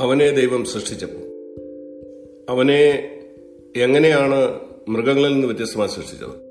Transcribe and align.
അവനെ 0.00 0.30
ദൈവം 0.30 0.64
സൃഷ്ടിച്ചപ്പോൾ. 0.64 1.22
അവനെ 2.48 3.08
എങ്ങനെയാണ് 3.76 4.60
മൃഗങ്ങളിൽ 4.88 5.32
നിന്ന് 5.32 5.46
വ്യത്യസ്തമായി 5.46 5.88
സൃഷ്ടിച്ചത്? 5.88 6.50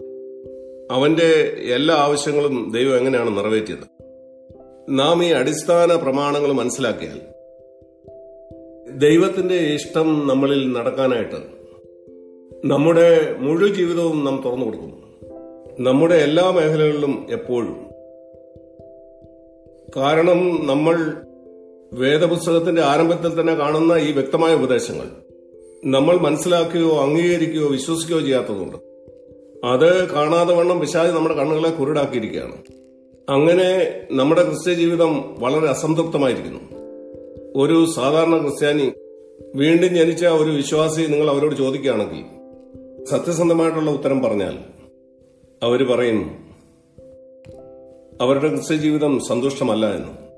അവന്റെ 0.91 1.57
എല്ലാ 1.73 1.95
ആവശ്യങ്ങളും 1.95 2.71
ദൈവം 2.73 2.97
എങ്ങനെയാണ് 2.97 3.37
നിറവേറ്റിയത്? 3.37 4.03
നാം 4.89 5.23
ഈ 5.23 5.27
അടിസ്ഥാന 5.27 5.95
പ്രമാണങ്ങൾ 5.95 6.51
മനസ്സിലാക്കിയാൽ 6.51 7.21
ദൈവത്തിന്റെ 8.97 9.55
ഇഷ്ടം 9.55 10.27
നമ്മളിൽ 10.27 10.73
നടക്കാനായിട്ട് 10.73 11.59
നമ്മുടെ 12.65 13.35
മുഴുവൻ 13.39 13.73
ജീവിതവും 13.73 14.25
നാം 14.25 14.41
തുറന്നു 14.45 14.65
കൊടുക്കുന്നു. 14.65 14.95
നമ്മുടെ 15.79 16.15
എല്ലാ 16.15 16.51
മേഖലകളിലും 16.51 17.27
എപ്പോഴും. 17.31 17.89
കാരണം 19.97 20.67
നമ്മൾ 20.67 21.13
വേദപുസ്തകത്തിന്റെ 21.93 22.81
ആരംഭത്തിൽ 22.81 23.41
തന്നെ 23.41 23.53
കാണുന്ന 23.53 23.93
ഈ 23.93 24.11
വ്യക്തമായ 24.11 24.55
ഉപദേശങ്ങൾ 24.55 25.05
നമ്മൾ 25.85 26.17
മനസ്സിലാക്കുകയോ 26.17 27.01
അംഗീകരിക്കുകയോ 27.01 27.67
വിശ്വസിക്കുകയോ 27.67 28.19
ചെയ്യാത്തതുകൊണ്ട്. 28.19 28.77
അത് 29.65 30.09
കാണാതെ 30.09 30.55
വണ്ണം 30.55 30.79
പിശാച് 30.79 31.11
നമ്മുടെ 31.11 31.35
കണ്ണുകളെ 31.35 31.69
കുരുടാക്കിയിരിക്കുകയാണ്. 31.69 32.55
അങ്ങനെ 33.29 34.01
നമ്മുടെ 34.11 34.43
ക്രിസ്ത്യ 34.43 34.73
ജീവിതം 34.73 35.35
വളരെ 35.39 35.67
അസംതൃപ്തമായിരിക്കുന്നു. 35.67 36.59
ഒരു 37.55 37.91
സാധാരണ 37.95 38.41
ക്രിസ്ത്യാനി 38.41 38.91
വീണ്ടും 39.55 39.95
ജനിച്ച 39.95 40.25
ഒരു 40.25 40.51
വിശ്വാസി 40.51 41.01
നിങ്ങൾ 41.01 41.29
അവരോട് 41.29 41.55
ചോദിക്കുകയാണെങ്കിൽ 41.55 42.23
സത്യസന്ധമായിട്ടുള്ള 43.05 43.91
ഉത്തരം 43.91 44.23
പറഞ്ഞാൽ 44.23 44.57
അവർ 45.63 45.83
പറയും 45.91 46.31
അവരുടെ 48.21 48.47
ക്രിസ്ത്യ 48.47 48.75
ജീവിതം 48.75 49.19
സന്തുഷ്ടമല്ല 49.19 49.85
എന്ന്. 49.85 50.28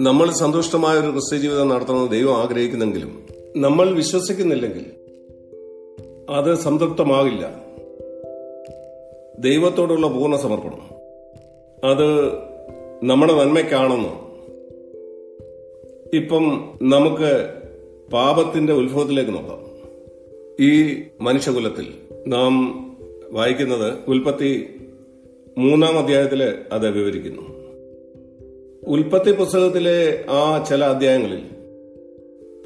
നമ്മൾ 0.00 0.30
സന്തുഷ്ടമായ 0.30 0.98
ഒരു 0.98 1.10
ക്രിസ്ത്യ 1.10 1.38
ജീവിതം 1.38 1.68
നടത്തണമെന്ന് 1.68 2.10
ദൈവം 2.10 2.36
ആഗ്രഹിക്കുന്നെങ്കിലും 2.36 3.22
നമ്മൾ 3.56 3.90
വിശ്വസിക്കുന്നില്ലെങ്കിൽ 3.90 4.86
അത് 6.30 6.54
സംതൃപ്തമാകില്ല. 6.54 7.64
ദൈവത്തോടുള്ള 9.38 10.06
പൂർണ 10.08 10.36
സമർപ്പണം. 10.36 10.94
അത് 11.90 12.32
നമ്മുടെ 13.02 13.32
നന്മയ്ക്കാണെന്ന്. 13.32 14.32
ഇപ്പം 16.16 16.74
നമുക്ക് 16.82 17.54
പാപത്തിന്റെ 18.12 18.72
ഉത്ഭവത്തിലേക്ക് 18.72 19.30
നോക്കാം. 19.30 19.62
ഈ 20.60 21.02
മനുഷ്യകുലത്തിൽ 21.20 21.94
നാം 22.26 22.86
വായിക്കുന്നത് 23.30 23.94
ഉൽപ്പത്തി 24.08 24.68
മൂന്നാം 25.58 25.98
അധ്യായത്തിൽ 25.98 26.54
അത് 26.72 26.90
വിവരിക്കുന്നു. 26.90 27.61
ഉൽപ്പത്തി 28.88 29.32
പുസ്തകത്തിലെ 29.32 30.24
ആ 30.30 30.64
ചില 30.64 30.84
അധ്യായങ്ങളിൽ 30.84 31.42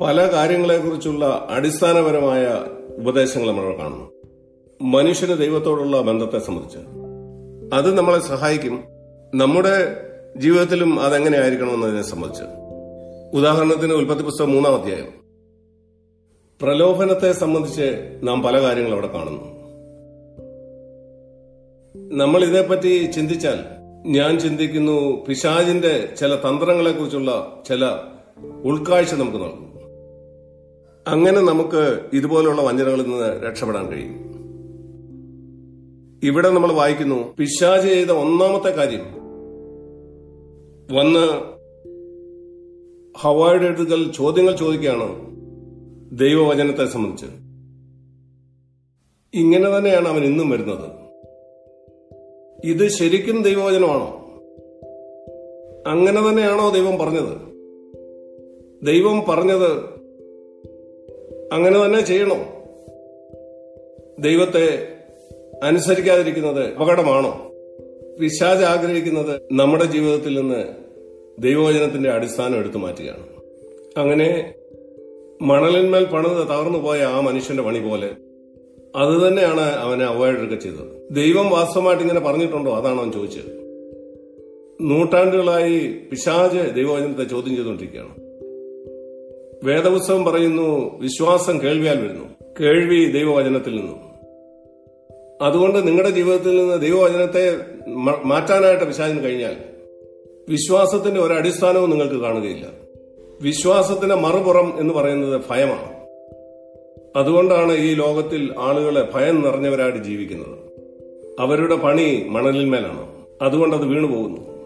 പല 0.00 0.26
കാര്യങ്ങളെക്കുറിച്ചുള്ള 0.26 1.46
അടിസ്ഥാനപരമായ 1.50 2.64
ഉപദേശങ്ങൾ 2.98 3.48
നമ്മൾ 3.48 3.76
കാണുന്നു. 3.76 4.10
മനുഷ്യന് 4.82 5.38
ദൈവത്തോടുള്ള 5.38 6.00
ബന്ധത്തെ 6.00 6.38
സംബന്ധിച്ച്. 6.38 6.78
അത് 7.74 7.94
നമ്മളെ 7.94 8.18
സഹായിക്കും. 8.18 8.84
നമ്മുടെ 9.34 9.96
ജീവിതത്തിലും 10.36 11.00
അതെങ്ങനെ 11.00 11.38
ആയിരിക്കണമെന്നതിനെ 11.38 12.02
സംബന്ധിച്ച്. 12.02 12.44
ഉദാഹരണത്തിന് 13.34 13.92
ഉൽപ്പത്തി 13.92 14.22
പുസ്തകം 14.22 14.52
മൂന്നാം 14.52 14.82
അധ്യായം. 14.82 15.08
പ്രലോഭനത്തെ 16.62 17.32
സംബന്ധിച്ച് 17.32 18.20
നാം 18.22 18.42
പല 18.42 18.62
കാര്യങ്ങളും 18.62 18.94
അവിടെ 18.94 19.06
കാണുന്നു. 19.06 19.56
നമ്മൾ 22.24 22.44
ഇതേപ്പറ്റി 22.44 23.10
ചിന്തിച്ചാൽ 23.10 23.85
ഞാൻ 24.06 24.38
ചിന്തിക്കുന്നു 24.38 25.26
പിശാജിന്റെ 25.28 26.14
ചില 26.18 26.34
തന്ത്രങ്ങളെ 26.34 26.92
കുറിച്ചുള്ള 26.92 27.62
ചില 27.68 27.84
ഉൾക്കാഴ്ച 28.64 29.14
നമുക്ക് 29.14 29.36
നൽകും 29.36 29.72
അങ്ങനെ 31.08 31.40
നമുക്ക് 31.40 32.00
ഇതുപോലെയുള്ള 32.12 32.62
വഞ്ചനകളിൽ 32.62 33.02
നിന്ന് 33.02 33.42
രക്ഷപ്പെടാൻ 33.42 33.86
കഴിയും. 33.86 34.14
ഇവിടെ 36.22 36.50
നമ്മൾ 36.50 36.72
വായിക്കുന്നു 36.72 37.34
പിശാജ് 37.38 37.88
ചെയ്ത 37.88 38.10
ഒന്നാമത്തെ 38.10 38.76
കാര്യം 38.76 39.04
വന്ന് 40.96 41.26
ഹവായുടെ 43.18 43.66
അടുക്കൽ 43.66 44.12
ചോദ്യങ്ങൾ 44.12 44.56
ചോദിക്കുകയാണ് 44.56 45.08
ദൈവവചനത്തെ 46.18 46.86
സംബന്ധിച്ച്. 46.86 47.26
ഇങ്ങനെ 49.34 49.78
തന്നെയാണ് 49.78 50.08
അവൻ 50.08 50.24
ഇന്നും 50.24 50.50
വരുന്നത്. 50.50 51.05
ഇത് 52.66 52.88
ശരിക്കും 52.88 53.42
ദൈവവചനമാണോ? 53.42 54.22
അങ്ങനെ 55.86 56.28
തന്നെയാണോ 56.28 56.70
ദൈവം 56.70 56.98
പറഞ്ഞത്? 56.98 57.56
ദൈവം 58.86 59.24
പറഞ്ഞത് 59.28 59.72
അങ്ങനെ 61.52 61.84
തന്നെ 61.84 62.00
ചെയ്യണോ? 62.00 62.36
ദൈവത്തെ 64.18 64.88
അനുസരിക്കാതിരിക്കുന്നത് 65.62 66.74
അപകടമാണോ? 66.74 67.52
പിശാജ് 68.20 68.64
ആഗ്രഹിക്കുന്നത് 68.64 69.40
നമ്മുടെ 69.52 69.84
ജീവിതത്തിൽ 69.84 70.40
നിന്ന് 70.40 70.64
ദൈവവചനത്തിന്റെ 71.42 72.10
അടിസ്ഥാനം 72.10 72.58
എടുത്തു 72.58 72.78
മാറ്റുകയാണ്. 72.78 73.26
അങ്ങനെ 74.00 74.54
മണലിന്മേൽ 75.42 76.04
പണിത് 76.04 76.32
തകർന്നു 76.32 76.78
പോയ 76.78 77.02
ആ 77.02 77.20
മനുഷ്യന്റെ 77.20 77.62
പണി 77.62 77.78
പോലെ 77.78 78.10
അത് 78.96 79.28
തന്നെയാണ് 79.28 79.60
അവനെ 79.60 80.04
അവോയ്ഡ് 80.04 80.60
ചെയ്തത്. 80.60 81.06
ദൈവം 81.10 81.50
വാസ്തവമായിട്ട് 81.50 82.02
ഇങ്ങനെ 82.02 82.20
പറഞ്ഞിട്ടുണ്ടോ? 82.20 82.76
അതാണ് 82.76 83.00
അവൻ 83.00 83.12
ചോദിച്ചത്. 83.12 83.66
നൂറ്റാണ്ടുകളായി 84.80 85.78
പിശാജ് 86.10 86.74
ദൈവവചനത്തെ 86.74 87.24
ചോദ്യം 87.24 87.56
ചെയ്തുകൊണ്ടിരിക്കുകയാണ്. 87.56 88.26
വേദപുസ്തകം 89.64 90.24
പറയുന്നു 90.24 90.98
വിശ്വാസം 90.98 91.62
കേൾവിയാൽ 91.62 92.00
വരുന്നു. 92.00 92.24
കേൾവി 92.60 93.04
ദൈവവചനത്തിൽ 93.04 93.76
നിന്നും. 93.76 93.96
അതുകൊണ്ട് 95.42 95.86
നിങ്ങളുടെ 95.86 96.10
ജീവിതത്തിൽ 96.10 96.56
നിന്ന് 96.56 96.80
ദൈവവചനത്തെ 96.80 97.56
മാറ്റാനായിട്ട് 98.24 98.84
പിശാചിന് 98.84 99.24
കഴിഞ്ഞാൽ 99.24 99.56
വിശ്വാസത്തിന്റെ 100.48 101.20
ഒരടിസ്ഥാനവും 101.20 101.90
നിങ്ങൾക്ക് 101.90 102.14
കാണുകയില്ല. 102.14 102.66
വിശ്വാസത്തിന്റെ 103.40 104.14
മറുപുറം 104.14 104.74
എന്ന് 104.78 104.94
പറയുന്നത് 104.94 105.40
ഭയമാണ്. 105.50 105.95
അതുകൊണ്ടാണ് 107.16 107.72
ഈ 107.72 107.94
ലോകത്തിൽ 107.94 108.54
ആളുകളെ 108.58 109.08
ഭയം 109.14 109.42
നിറഞ്ഞവരായിട്ട് 109.42 109.98
ജീവിക്കുന്നത്. 109.98 110.58
അവരുടെ 111.40 111.76
പണി 111.76 112.26
മണലിന്മേലാണ് 112.28 113.24
അതുകൊണ്ട് 113.42 113.76
അത് 113.76 113.84
വീണു 113.84 114.06
പോകുന്നു. 114.06 114.56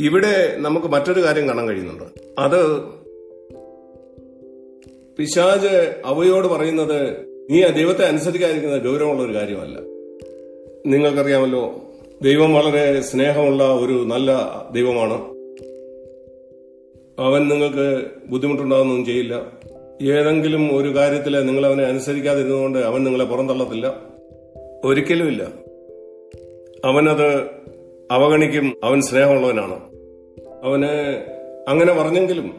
ഇവിടെ 0.00 0.56
നമുക്ക് 0.56 0.86
മറ്റൊരു 0.86 1.20
കാര്യം 1.20 1.48
കാണാൻ 1.48 1.68
കഴിയുന്നുണ്ട്. 1.68 2.04
അത് 2.38 2.80
പിശാജ് 5.16 6.02
അവയോട് 6.04 6.46
പറയുന്നത് 6.46 7.16
നീ 7.50 7.62
ആ 7.62 7.68
ദൈവത്തെ 7.68 8.04
അനുസരിക്കാതിരിക്കുന്നത് 8.04 8.82
ഗൗരവമുള്ള 8.82 9.22
ഒരു 9.22 9.34
കാര്യമല്ല. 9.34 9.78
നിങ്ങൾക്കറിയാമല്ലോ 10.86 11.74
ദൈവം 12.22 12.54
വളരെ 12.54 13.00
സ്നേഹമുള്ള 13.00 13.64
ഒരു 13.64 14.04
നല്ല 14.06 14.30
ദൈവമാണ്. 14.72 15.14
അവൻ 17.18 17.48
നിങ്ങൾക്ക് 17.48 18.04
ബുദ്ധിമുട്ടുണ്ടാകുന്നൊന്നും 18.30 19.06
ചെയ്യില്ല. 19.06 19.61
ഏതെങ്കിലും 20.02 20.76
ഒരു 20.76 20.96
കാര്യത്തിൽ 20.96 21.46
നിങ്ങൾ 21.46 21.66
അവനെ 21.66 21.84
അനുസരിക്കാതിരുന്നുകൊണ്ട് 21.84 22.78
അവൻ 22.78 23.04
നിങ്ങളെ 23.04 23.24
പുറന്തള്ളത്തില്ല? 23.24 24.00
ഒരിക്കലുമില്ല. 24.84 25.42
അവനത് 26.84 27.36
അവഗണിക്കും 28.10 28.76
അവൻ 28.84 29.02
സ്നേഹമുള്ളവനാണ്. 29.02 29.80
അവന് 30.64 31.24
അങ്ങനെ 31.68 31.92
പറഞ്ഞെങ്കിലും 31.94 32.54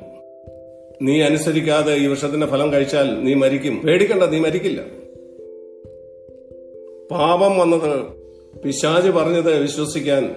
നീ 1.02 1.22
അനുസരിക്കാതെ 1.22 1.94
ഈ 1.94 2.06
വിഷത്തിന്റെ 2.08 2.48
ഫലം 2.48 2.74
കഴിച്ചാൽ 2.74 3.24
നീ 3.24 3.34
മരിക്കും. 3.34 3.82
പേടിക്കണ്ട 3.82 4.24
നീ 4.24 4.40
മരിക്കില്ല. 4.40 4.82
പാപം 7.12 7.58
വന്നത് 7.58 8.04
പിശാജ് 8.62 9.10
പറഞ്ഞത് 9.10 9.62
വിശ്വസിക്കാൻ 9.62 10.36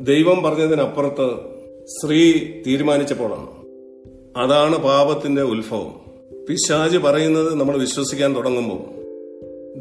ദൈവം 0.00 0.42
പറഞ്ഞതിനപ്പുറത്ത് 0.42 1.54
സ്ത്രീ 1.86 2.32
തീരുമാനിച്ചപ്പോഴാണ്. 2.66 3.48
അതാണ് 4.38 4.78
പാപത്തിന്റെ 4.78 5.42
ഉത്ഭവം. 5.42 6.03
പിശാജ് 6.48 6.98
പറയുന്നത് 6.98 7.54
നമ്മൾ 7.54 7.76
വിശ്വസിക്കാൻ 7.76 8.36
തുടങ്ങുമ്പോൾ 8.36 9.04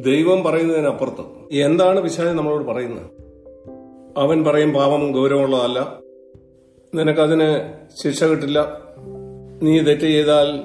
ദൈവം 0.02 0.44
പറയുന്നതിനപ്പുറത്ത് 0.44 1.56
എന്താണ് 1.56 2.02
പിശാജ് 2.02 2.30
നമ്മളോട് 2.30 2.64
പറയുന്നത്? 2.64 3.06
അവൻ 4.18 4.44
പറയും 4.44 4.74
പാപം 4.74 5.12
ഗൗരവമുള്ളതല്ല. 5.12 6.00
നിനക്കതിന് 6.96 7.74
ശിക്ഷ 8.04 8.24
കിട്ടില്ല. 8.24 8.82
നീ 9.64 9.80
തെറ്റ് 9.80 10.02
ചെയ്താൽ 10.02 10.62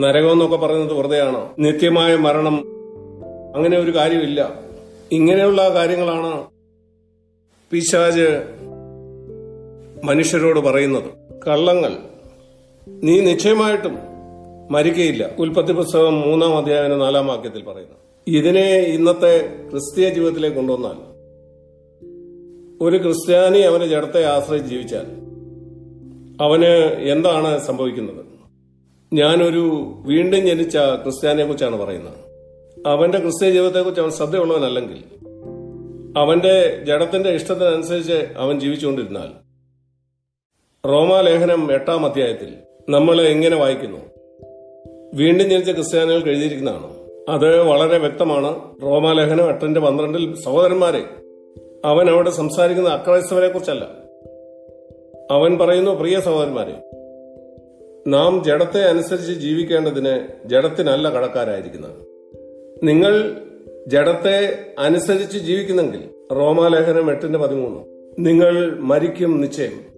നരകം 0.00 0.32
എന്നൊക്കെ 0.32 0.56
പറയുന്നത് 0.56 0.92
വെറുതെയാണ്? 0.92 1.48
നിത്യമായ 1.58 2.16
മരണം. 2.16 2.64
അങ്ങനെ 3.56 3.78
ഒരു 3.78 3.94
കാര്യമില്ല. 3.94 4.60
ഇങ്ങനെയുള്ള 5.12 5.74
കാര്യങ്ങളാണ് 5.74 6.46
പിശാജ് 7.70 8.42
മനുഷ്യരോട് 10.04 10.60
പറയുന്നത്. 10.60 11.38
കള്ളങ്ങൾ. 11.48 11.96
നീ 12.88 13.20
നിശ്ചയമായിട്ടും 13.20 14.13
മരിക്കയില്ല. 14.70 15.30
ഉൽപ്പത്തി 15.38 15.72
പുസ്തകം 15.72 16.20
മൂന്നാം 16.20 16.56
അധ്യായന 16.56 16.94
നാലാം 16.96 17.26
വാക്യത്തിൽ 17.26 17.64
പറയുന്നു. 17.64 17.94
ഇതിനെ 18.28 18.78
ഇന്നത്തെ 18.78 19.38
ക്രിസ്തീയ 19.70 20.08
ജീവിതത്തിലേക്ക് 20.08 20.56
കൊണ്ടുവന്നാൽ 20.56 21.14
ഒരു 22.82 22.96
ക്രിസ്ത്യാനി 23.02 23.58
അവന്റെ 23.58 23.86
ജഡത്തെ 23.86 24.24
ആശ്രയിച്ച് 24.24 24.70
ജീവിച്ചാൽ 24.70 25.06
അവന് 26.42 27.02
എന്താണ് 27.12 27.58
സംഭവിക്കുന്നത്? 27.58 28.24
ഞാനൊരു 29.12 29.94
വീണ്ടും 30.06 30.46
ജനിച്ച 30.46 30.76
ക്രിസ്ത്യാനിയെ 30.76 31.44
കുറിച്ചാണ് 31.44 31.76
പറയുന്നത്. 31.76 32.16
അവന്റെ 32.86 33.18
ക്രിസ്ത്യ 33.18 33.50
ജീവിതത്തെക്കുറിച്ച് 33.50 34.00
അവൻ 34.00 34.10
ശ്രദ്ധയുള്ളവനല്ലെങ്കിൽ 34.10 35.04
അവന്റെ 36.18 36.84
ജഡത്തിന്റെ 36.84 37.30
ഇഷ്ടത്തിനനുസരിച്ച് 37.30 38.26
അവൻ 38.36 38.60
ജീവിച്ചുകൊണ്ടിരുന്നാൽ 38.60 39.44
റോമാലേഖനം 40.88 41.72
എട്ടാം 41.72 42.06
അധ്യായത്തിൽ 42.06 42.54
നമ്മൾ 42.88 43.22
എങ്ങനെ 43.22 43.56
വായിക്കുന്നു. 43.56 44.13
വീണ്ടും 45.14 45.50
ജനിച്ച 45.50 45.70
ക്രിസ്ത്യാനികൾ 45.70 46.28
എഴുതിയിരിക്കുന്നതാണ്? 46.28 46.96
അത് 47.28 47.62
വളരെ 47.62 47.98
വ്യക്തമാണ്. 47.98 48.60
റോമാലേഖനം 48.82 49.48
എട്ടിന്റെ 49.48 49.80
പന്ത്രണ്ടിൽ 49.80 50.40
സഹോദരന്മാരെ 50.40 51.02
അവൻ 51.84 52.10
അവിടെ 52.10 52.30
സംസാരിക്കുന്ന 52.30 52.88
അക്രൈസ്തവരെ 52.88 53.48
കുറിച്ചല്ല. 53.48 53.84
അവൻ 55.30 55.58
പറയുന്നു 55.58 55.90
പ്രിയ 55.90 56.20
സഹോദരന്മാരെ 56.20 56.74
നാം 58.06 58.44
ജഡത്തെ 58.44 58.80
അനുസരിച്ച് 58.80 59.32
ജീവിക്കേണ്ടതിന് 59.32 60.48
ജഡത്തിനല്ല 60.48 61.08
കടക്കാരായിരിക്കുന്നത്. 61.08 61.96
നിങ്ങൾ 62.82 63.36
ജഡത്തെ 63.86 64.58
അനുസരിച്ച് 64.78 65.38
ജീവിക്കുന്നെങ്കിൽ 65.38 66.34
റോമാലേഖനം 66.34 67.10
എട്ടിന്റെ 67.10 67.38
പതിമൂന്ന് 67.38 67.80
നിങ്ങൾ 68.18 68.78
മരിക്കും 68.78 69.40
നിശ്ചയം. 69.40 69.94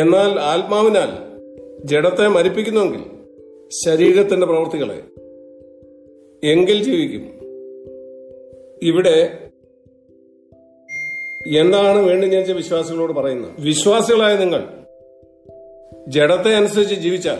എന്നാൽ 0.00 0.40
ആത്മാവിനാൽ 0.40 1.32
ജഡത്തെ 1.84 2.28
മരിപ്പിക്കുന്നുവെങ്കിൽ 2.28 3.11
ശരീരത്തിന്റെ 3.72 4.46
പ്രവൃത്തികളെ 4.46 5.02
എങ്കിൽ 6.44 6.84
ജീവിക്കും. 6.84 7.40
ഇവിടെ 8.82 9.38
എന്താണ് 11.56 11.98
വീണ്ടും 12.08 12.30
ഞാൻ 12.30 12.56
വിശ്വാസികളോട് 12.56 13.12
പറയുന്നത്? 13.12 13.50
വിശ്വാസികളായ 13.60 14.36
നിങ്ങൾ 14.36 14.68
ജഡത്തെ 16.08 16.50
അനുസരിച്ച് 16.50 16.94
ജീവിച്ചാൽ 16.94 17.38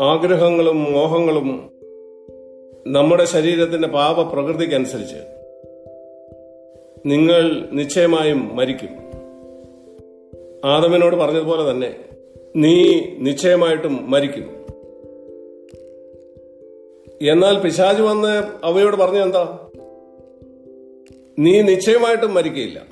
ആഗ്രഹങ്ങളും 0.00 0.92
മോഹങ്ങളും 0.92 1.70
നമ്മുടെ 2.86 3.24
ശരീരത്തിന്റെ 3.24 3.88
പാപ 3.88 4.32
പ്രകൃതിക്കനുസരിച്ച് 4.32 5.16
നിങ്ങൾ 7.06 7.68
നിശ്ചയമായും 7.72 8.56
മരിക്കും. 8.56 8.90
ആദമിനോട് 10.64 11.16
പറഞ്ഞതുപോലെ 11.16 11.70
തന്നെ 11.70 11.94
നീ 12.56 13.00
നിശ്ചയമായിട്ടും 13.18 14.10
മരിക്കും. 14.10 14.61
എന്നാൽ 17.22 17.60
പിശാജ് 17.60 18.02
വന്ന് 18.02 18.42
അവയോട് 18.64 18.96
പറഞ്ഞു 18.96 19.22
എന്താ 19.22 19.58
നീ 21.38 21.62
നിശ്ചയമായിട്ടും 21.62 22.34
മരിക്കയില്ല. 22.34 22.86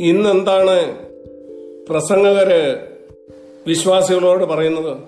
ഇന്നെന്താണ് 0.00 1.08
പ്രസംഗകര് 1.88 2.78
വിശ്വാസികളോട് 3.66 4.44
പറയുന്നത്? 4.44 4.98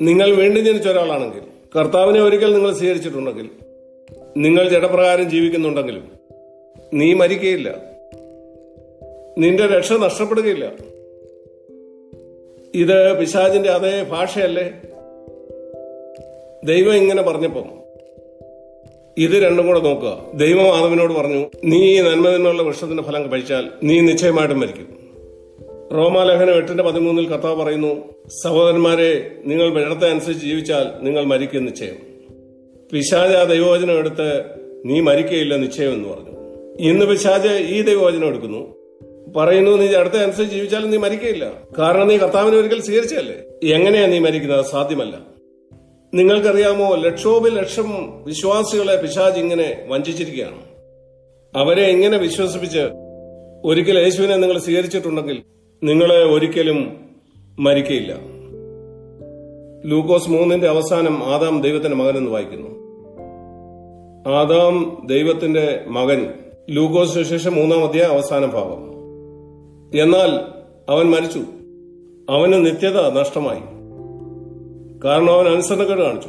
നിങ്ങൾ 0.00 0.34
വീണ്ടും 0.34 0.64
ജനിച്ച 0.64 0.88
ഒരാളാണെങ്കിൽ 0.88 1.42
കർത്താവിനെ 1.78 2.20
ഒരിക്കൽ 2.20 2.54
നിങ്ങൾ 2.54 2.74
സ്വീകരിച്ചിട്ടുണ്ടെങ്കിൽ 2.74 3.50
നിങ്ങൾ 4.36 4.68
ജഡപ്രകാരം 4.68 5.30
ജീവിക്കുന്നുണ്ടെങ്കിലും 5.30 6.10
നീ 6.94 7.14
മരിക്കയില്ല. 7.14 7.76
നിന്റെ 9.38 9.66
രക്ഷ 9.66 9.92
നഷ്ടപ്പെടുകയില്ല. 9.92 10.72
ഇത് 12.74 13.18
പിശാജിന്റെ 13.18 13.68
അതേ 13.68 14.02
ഭാഷയല്ലേ? 14.02 14.72
ദൈവം 16.64 16.94
ഇങ്ങനെ 16.94 17.22
പറഞ്ഞപ്പം 17.22 17.64
ഇത് 19.18 19.30
രണ്ടും 19.30 19.66
കൂടെ 19.66 19.80
നോക്കുക. 19.80 20.24
ദൈവം 20.34 20.76
ആദവിനോട് 20.76 21.12
പറഞ്ഞു 21.12 21.50
നീ 21.64 21.78
ഈ 21.78 22.00
നന്മ 22.00 22.28
നിന്നുള്ള 22.28 22.62
വൃക്ഷത്തിന്റെ 22.62 23.02
ഫലം 23.02 23.32
കഴിച്ചാൽ 23.32 23.68
നീ 23.82 24.00
നിശ്ചയമായിട്ടും 24.00 24.60
മരിക്കും. 24.60 25.04
റോമാലേഖനം 25.94 26.56
എട്ടിന്റെ 26.56 26.82
പതിമൂന്നിൽ 26.82 27.28
കർത്താവ് 27.28 27.62
പറയുന്നു 27.62 28.14
സഹോദരന്മാരെ 28.44 29.30
നിങ്ങൾ 29.44 29.70
വെള്ളത്തെ 29.70 30.10
അനുസരിച്ച് 30.10 30.46
ജീവിച്ചാൽ 30.46 31.04
നിങ്ങൾ 31.04 31.24
മരിക്കും 31.24 31.64
നിശ്ചയം. 31.64 31.96
പിശാജ് 32.92 33.50
ദൈവവചനം 33.50 33.98
എടുത്ത് 33.98 34.44
നീ 34.84 35.00
മരിക്കയില്ല 35.00 35.56
നിശ്ചയം 35.56 35.92
എന്ന് 35.92 36.08
പറഞ്ഞു. 36.08 36.30
ഇന്ന് 36.80 37.06
പിശാജ് 37.06 37.66
ഈ 37.68 37.82
ദൈവവചനം 37.82 38.28
എടുക്കുന്നു. 38.28 38.74
പറയുന്നു 39.36 39.70
നീ 39.70 39.94
അടുത്ത 39.94 40.14
അനുസരിച്ച് 40.14 40.54
ജീവിച്ചാലും 40.54 40.90
നീ 40.90 40.96
മരിക്കയില്ല. 40.96 41.52
കാരണം 41.78 42.08
നീ 42.08 42.16
കർത്താവിനെ 42.16 42.56
ഒരിക്കൽ 42.56 42.80
സ്വീകരിച്ചല്ലേ 42.80 43.68
എങ്ങനെയാ 43.70 44.06
നീ 44.06 44.18
മരിക്കുന്നത്? 44.18 44.64
സാധ്യമല്ല. 44.64 45.33
നിങ്ങൾക്കറിയാമോ 46.14 46.94
ലക്ഷോപലക്ഷം 46.94 48.22
വിശ്വാസികളെ 48.24 49.02
പിശാജ് 49.02 49.38
ഇങ്ങനെ 49.38 49.84
വഞ്ചിച്ചിരിക്കുകയാണ്. 49.88 50.58
അവരെ 51.58 51.82
എങ്ങനെ 51.82 52.18
വിശ്വസിപ്പിച്ച് 52.18 52.78
ഒരിക്കൽ 53.64 53.98
യേശുവിനെ 53.98 54.36
നിങ്ങൾ 54.36 54.58
സ്വീകരിച്ചിട്ടുണ്ടെങ്കിൽ 54.58 55.42
നിങ്ങളെ 55.82 56.24
ഒരിക്കലും 56.24 57.00
മരിക്കയില്ല. 57.58 58.16
ലൂക്കോസ് 59.84 60.30
മൂന്നിന്റെ 60.30 60.68
അവസാനം 60.68 61.24
ആദാം 61.24 61.62
ദൈവത്തിന്റെ 61.62 61.96
മകൻ 61.96 62.16
എന്ന് 62.16 62.30
വായിക്കുന്നു. 62.30 62.68
ആദാം 64.28 65.06
ദൈവത്തിന്റെ 65.06 65.84
മകൻ 65.86 66.32
ലൂക്കോസ് 66.70 67.22
ശേഷം 67.22 67.54
മൂന്നാം 67.54 67.84
അധ്യായ 67.84 68.06
അവസാന 68.06 68.44
ഭാഗം. 68.44 68.90
എന്നാൽ 70.00 70.30
അവൻ 70.88 71.10
മരിച്ചു. 71.10 71.38
അവന് 72.30 72.66
നിത്യത 72.66 73.12
നഷ്ടമായി. 73.12 73.73
കാരണം 75.04 75.32
അവൻ 75.32 75.48
അനുസരണക്കേട് 75.48 76.00
കാണിച്ചു 76.00 76.28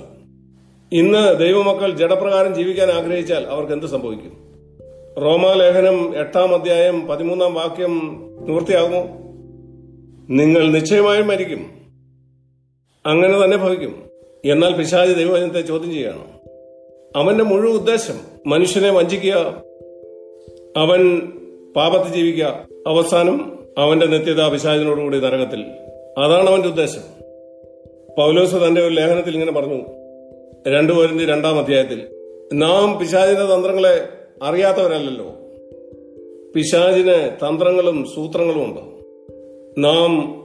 ഇന്ന് 0.92 1.40
ദൈവമക്കൾ 1.40 1.92
ജഡപ്രകാരം 1.92 2.56
ജീവിക്കാൻ 2.56 2.90
ആഗ്രഹിച്ചാൽ 2.90 3.44
അവർക്ക് 3.44 3.74
എന്ത് 3.74 3.86
സംഭവിക്കും? 3.86 4.32
റോമാലേഖനം 5.22 6.18
എട്ടാം 6.18 6.54
അധ്യായം 6.54 7.08
പതിമൂന്നാം 7.08 7.54
വാക്യം 7.54 8.20
നിവൃത്തിയാകുമോ? 8.48 9.08
നിങ്ങൾ 10.30 10.68
നിശ്ചയമായും 10.68 11.28
മരിക്കും. 11.28 11.72
അങ്ങനെ 13.06 13.46
തന്നെ 13.46 13.58
ഭവിക്കും. 13.58 14.04
എന്നാൽ 14.46 14.74
പിശാചി 14.74 15.14
ദൈവവചനത്തെ 15.14 15.62
ചോദ്യം 15.62 15.94
ചെയ്യുകയാണ്. 15.94 16.24
അവന്റെ 17.16 17.44
മുഴുവൻ 17.44 17.76
ഉദ്ദേശം 17.76 18.18
മനുഷ്യനെ 18.48 18.90
വഞ്ചിക്കുക 18.90 19.64
അവൻ 20.78 21.20
പാപത്തിൽ 21.76 22.14
ജീവിക്കുക. 22.14 22.68
അവസാനം 22.88 23.60
അവന്റെ 23.78 24.06
നിത്യത 24.06 24.48
പിശാചിനോടുകൂടി 24.48 25.20
നരകത്തിൽ. 25.20 25.62
അതാണ് 26.18 26.50
അവന്റെ 26.50 26.68
ഉദ്ദേശം. 26.68 27.15
പൗലോസ് 28.18 28.56
തന്റെ 28.56 28.82
ഒരു 28.82 28.94
ലേഖനത്തിൽ 28.94 29.34
ഇങ്ങനെ 29.34 29.52
പറഞ്ഞു. 29.52 29.84
രണ്ടു 30.68 30.94
പോരിന്റെ 30.94 31.26
രണ്ടാം 31.26 31.60
അധ്യായത്തിൽ 31.60 32.08
നാം 32.54 33.00
പിശാചിന്റെ 33.00 33.56
തന്ത്രങ്ങളെ 33.56 34.08
അറിയാത്തവരല്ലല്ലോ. 34.44 35.26
പിശാചിന് 36.56 37.30
തന്ത്രങ്ങളും 37.48 38.06
സൂത്രങ്ങളും 38.16 38.66
ഉണ്ട്. 38.66 38.82
നാം 39.78 40.36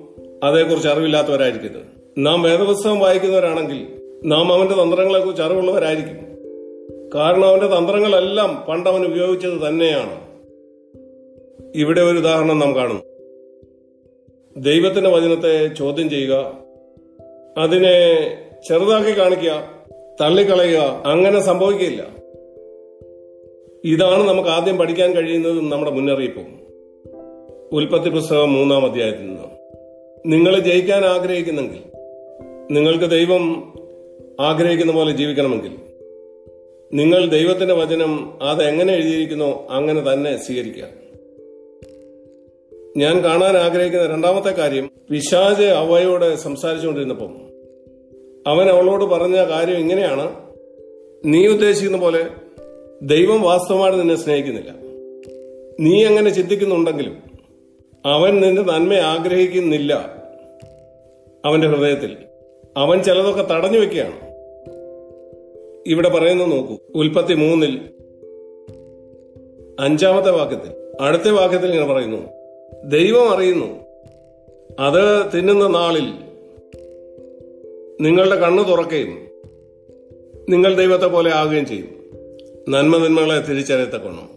അതേക്കുറിച്ച് 0.44 0.88
അറിവില്ലാത്തവരായിരിക്കരുത്. 0.88 2.02
നാം 2.18 2.42
വേദപുസ്തകം 2.42 2.98
വായിക്കുന്നവരാണെങ്കിൽ 2.98 3.86
നാം 4.24 4.52
അവന്റെ 4.52 4.82
തന്ത്രങ്ങളെക്കുറിച്ച് 4.82 5.42
അറിവുള്ളവരായിരിക്കും. 5.42 6.16
കാരണം 7.14 7.44
അവന്റെ 7.44 7.66
തന്ത്രങ്ങളെല്ലാം 7.66 8.64
പണ്ട് 8.68 8.88
അവൻ 8.88 9.06
ഉപയോഗിച്ചത് 9.06 9.68
തന്നെയാണ്. 9.68 10.20
ഇവിടെ 11.74 12.00
ഒരു 12.00 12.18
ഉദാഹരണം 12.18 12.58
നാം 12.58 12.74
കാണുന്നു. 12.74 13.02
ദൈവത്തിന്റെ 14.56 15.10
വചനത്തെ 15.10 15.66
ചോദ്യം 15.66 16.10
ചെയ്യുക 16.10 16.69
അതിനെ 17.58 18.26
ചെറുതാക്കി 18.68 19.18
കാണിക്കുക 19.18 19.64
തള്ളിക്കളയുക 20.20 21.02
അങ്ങനെ 21.06 21.40
സംഭവിക്കില്ല 21.40 22.06
ഇതാണ് 23.84 24.28
നമുക്ക് 24.28 24.48
ആദ്യം 24.48 24.76
പഠിക്കാൻ 24.76 25.12
കഴിയുന്നത് 25.12 25.72
നമ്മുടെ 25.72 25.90
മുന്നറിയിപ്പും. 25.90 26.60
ഉൽപ്പത്തി 27.72 28.10
പുസ്തകം 28.10 28.52
മൂന്നാം 28.52 28.84
അധ്യായത്തിൽ 28.86 29.20
നിന്ന്. 29.20 29.44
നിങ്ങൾ 30.26 30.58
ജയിക്കാൻ 30.58 31.04
ആഗ്രഹിക്കുന്നെങ്കിൽ 31.04 31.82
നിങ്ങൾക്ക് 32.70 33.10
ദൈവം 33.10 33.72
ആഗ്രഹിക്കുന്ന 34.40 34.92
പോലെ 34.92 35.12
ജീവിക്കണമെങ്കിൽ 35.12 35.72
നിങ്ങൾ 36.92 37.26
ദൈവത്തിന്റെ 37.26 37.74
വചനം 37.74 38.42
അത് 38.42 38.64
എങ്ങനെ 38.64 38.94
എഴുതിയിരിക്കുന്നോ 38.94 39.66
അങ്ങനെ 39.70 40.12
തന്നെ 40.12 40.36
സ്വീകരിക്കുക. 40.36 40.99
ഞാൻ 42.96 43.24
കാണാൻ 43.24 43.56
ആഗ്രഹിക്കുന്ന 43.56 44.06
രണ്ടാമത്തെ 44.06 44.50
കാര്യം 44.50 44.90
പിശാജ് 45.10 45.64
അവയോട് 45.64 46.36
സംസാരിച്ചുകൊണ്ടിരുന്നപ്പം. 46.36 47.36
അവൻ 48.46 48.68
അവളോട് 48.68 49.04
പറഞ്ഞ 49.04 49.36
കാര്യം 49.36 49.76
ഇങ്ങനെയാണ്. 49.76 50.34
നീ 51.24 51.46
ഉദ്ദേശിക്കുന്ന 51.46 51.96
പോലെ 51.96 52.26
ദൈവം 53.02 53.42
വാസ്തവമായിട്ട് 53.42 54.00
നിന്നെ 54.00 54.14
സ്നേഹിക്കുന്നില്ല. 54.14 54.74
നീ 55.80 56.04
അങ്ങനെ 56.04 56.30
ചിന്തിക്കുന്നുണ്ടെങ്കിലും 56.30 57.16
അവൻ 58.06 58.40
നിന്റെ 58.40 58.62
നന്മ 58.62 58.94
ആഗ്രഹിക്കുന്നില്ല. 58.94 59.94
അവന്റെ 61.44 61.68
ഹൃദയത്തിൽ 61.68 62.16
അവൻ 62.76 63.02
ചിലതൊക്കെ 63.02 63.42
തടഞ്ഞു 63.42 63.78
വെക്കുകയാണ്. 63.78 64.30
ഇവിടെ 65.86 66.08
പറയുന്നത് 66.08 66.52
നോക്കൂ. 66.52 66.78
ഉൽപ്പത്തി 66.94 67.34
മൂന്നിൽ 67.34 67.80
അഞ്ചാമത്തെ 69.80 70.30
വാക്യത്തിൽ 70.30 70.70
അടുത്ത 71.00 71.28
വാക്യത്തിൽ 71.28 71.72
ഇങ്ങനെ 71.72 71.92
പറയുന്നു. 71.92 72.39
ദൈവം 72.84 73.30
അറിയുന്നു. 73.30 73.80
അത് 74.78 75.30
തിന്നുന്ന 75.36 75.66
നാളിൽ 75.66 76.12
നിങ്ങളുടെ 78.00 78.34
കണ്ണ് 78.34 78.68
തുറക്കുകയും 78.68 79.18
നിങ്ങൾ 80.48 80.74
ദൈവത്തെ 80.74 81.06
പോലെ 81.06 81.32
ആകുകയും 81.32 81.66
ചെയ്യും. 81.66 82.00
നന്മ 82.68 82.96
നന്മകളെ 82.96 83.40
തിരിച്ചറിയത്തക്കണം 83.40 84.28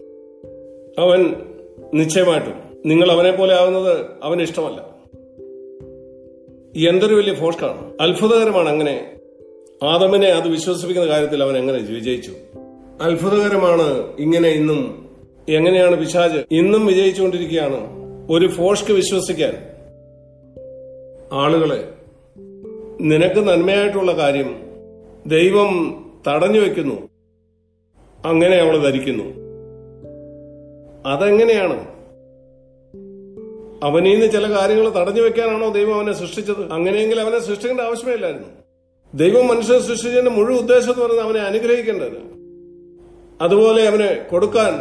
അവൻ 0.99 1.35
നിശ്ചയമായിട്ടും 1.93 2.53
നിങ്ങൾ 2.85 3.11
അവനെ 3.11 3.31
പോലെ 3.31 3.55
ആവുന്നത് 3.55 4.05
അവന് 4.23 4.41
ഇഷ്ടമല്ല. 4.41 4.93
എന്തൊരു 6.89 7.15
വലിയ 7.15 7.33
ഫോഷ്കാണ്. 7.33 7.93
അത്ഭുതകരമാണ് 8.01 8.69
അങ്ങനെ. 8.69 9.13
ആദമിനെ 9.83 10.27
അത് 10.27 10.47
വിശ്വസിപ്പിക്കുന്ന 10.47 11.09
കാര്യത്തിൽ 11.09 11.43
അവൻ 11.43 11.57
എങ്ങനെ 11.57 11.77
വിജയിച്ചു? 11.77 12.31
അത്ഭുതകരമാണ് 13.01 14.17
ഇങ്ങനെ 14.19 14.49
ഇന്നും. 14.49 15.09
എങ്ങനെയാണ് 15.49 15.99
പിശാജ് 15.99 16.43
ഇന്നും 16.51 16.85
വിജയിച്ചുകൊണ്ടിരിക്കുകയാണ്? 16.85 18.02
ഒരു 18.29 18.47
ഫോഷ്ക്ക് 18.47 18.91
വിശ്വസിക്കാൻ. 18.91 19.53
ആളുകളെ 21.31 21.93
നിനക്ക് 23.01 23.39
നന്മയായിട്ടുള്ള 23.39 24.11
കാര്യം 24.11 24.63
ദൈവം 25.27 26.05
തടഞ്ഞു 26.27 26.59
വെക്കുന്നു. 26.59 27.09
അങ്ങനെ 28.25 28.55
അവൾ 28.57 28.77
ധരിക്കുന്നു. 28.77 29.23
അതെങ്ങനെയാണ്? 31.09 31.93
അവനിൽ 33.83 34.11
നിന്ന് 34.11 34.31
ചില 34.31 34.59
കാര്യങ്ങൾ 34.59 34.89
തടഞ്ഞു 34.89 35.21
വെക്കാനാണോ 35.21 35.69
ദൈവം 35.69 35.95
അവനെ 35.95 36.13
സൃഷ്ടിച്ചത്? 36.13 36.71
അങ്ങനെയെങ്കിൽ 36.71 37.21
അവനെ 37.21 37.39
സൃഷ്ടിക്കേണ്ട 37.39 37.81
ആവശ്യമില്ലായിരുന്നു. 37.81 38.47
ദൈവം 39.13 39.47
മനുഷ്യനെ 39.47 39.79
സൃഷ്ടിച്ചതിന്റെ 39.79 40.31
മുഴുവൻ 40.31 40.59
ഉദ്ദേശം 40.59 40.91
എന്ന് 40.91 41.05
പറയുന്നത് 41.05 41.25
അവനെ 41.25 41.39
അനുഗ്രഹിക്കേണ്ടത്. 41.39 42.33
അതുപോലെ 43.41 43.87
അവനെ 43.87 44.27
കൊടുക്കാൻ 44.31 44.73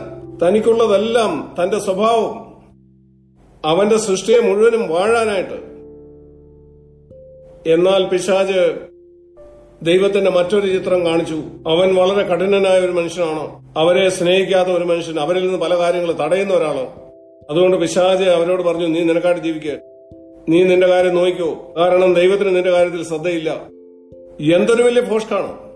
തനിക്കുള്ളതെല്ലാം 0.46 1.54
തന്റെ 1.62 1.78
സ്വഭാവം 1.78 2.51
അവന്റെ 3.64 3.96
സൃഷ്ടിയെ 3.96 4.40
മുഴുവനും 4.40 4.88
വാഴാനായിട്ട്. 4.88 5.72
എന്നാൽ 7.70 8.06
പിശാജ് 8.06 8.78
ദൈവത്തിന്റെ 9.82 10.30
മറ്റൊരു 10.30 10.78
ചിത്രം 10.78 11.06
കാണിച്ചു. 11.06 11.34
അവൻ 11.68 11.94
വളരെ 11.94 12.22
കഠിനനായ 12.22 12.80
ഒരു 12.80 12.92
മനുഷ്യനാണോ? 12.92 13.62
അവരെ 13.76 14.08
സ്നേഹിക്കാത്ത 14.08 14.68
ഒരു 14.68 14.84
മനുഷ്യൻ 14.84 15.20
അവരിൽ 15.20 15.42
നിന്ന് 15.42 15.58
പല 15.58 15.76
കാര്യങ്ങൾ 15.76 16.12
തടയുന്ന 16.12 16.54
ഒരാളോ? 16.54 16.94
അതുകൊണ്ട് 17.50 17.76
പിശാജ് 17.76 18.24
അവരോട് 18.24 18.62
പറഞ്ഞു 18.62 18.86
നീ 18.86 19.00
നിനക്കായിട്ട് 19.00 19.42
ജീവിക്കുക 19.42 19.72
നീ 20.48 20.62
നിന്റെ 20.62 20.86
കാര്യം 20.86 21.14
നോക്കിക്കോ. 21.14 21.74
കാരണം 21.78 22.14
ദൈവത്തിന് 22.14 22.56
നിന്റെ 22.56 22.70
കാര്യത്തിൽ 22.70 23.04
ശ്രദ്ധയില്ല. 23.04 23.50
എന്തൊരു 24.54 24.82
വലിയ 24.82 25.02
പോസ്റ്റാണ് 25.02 25.72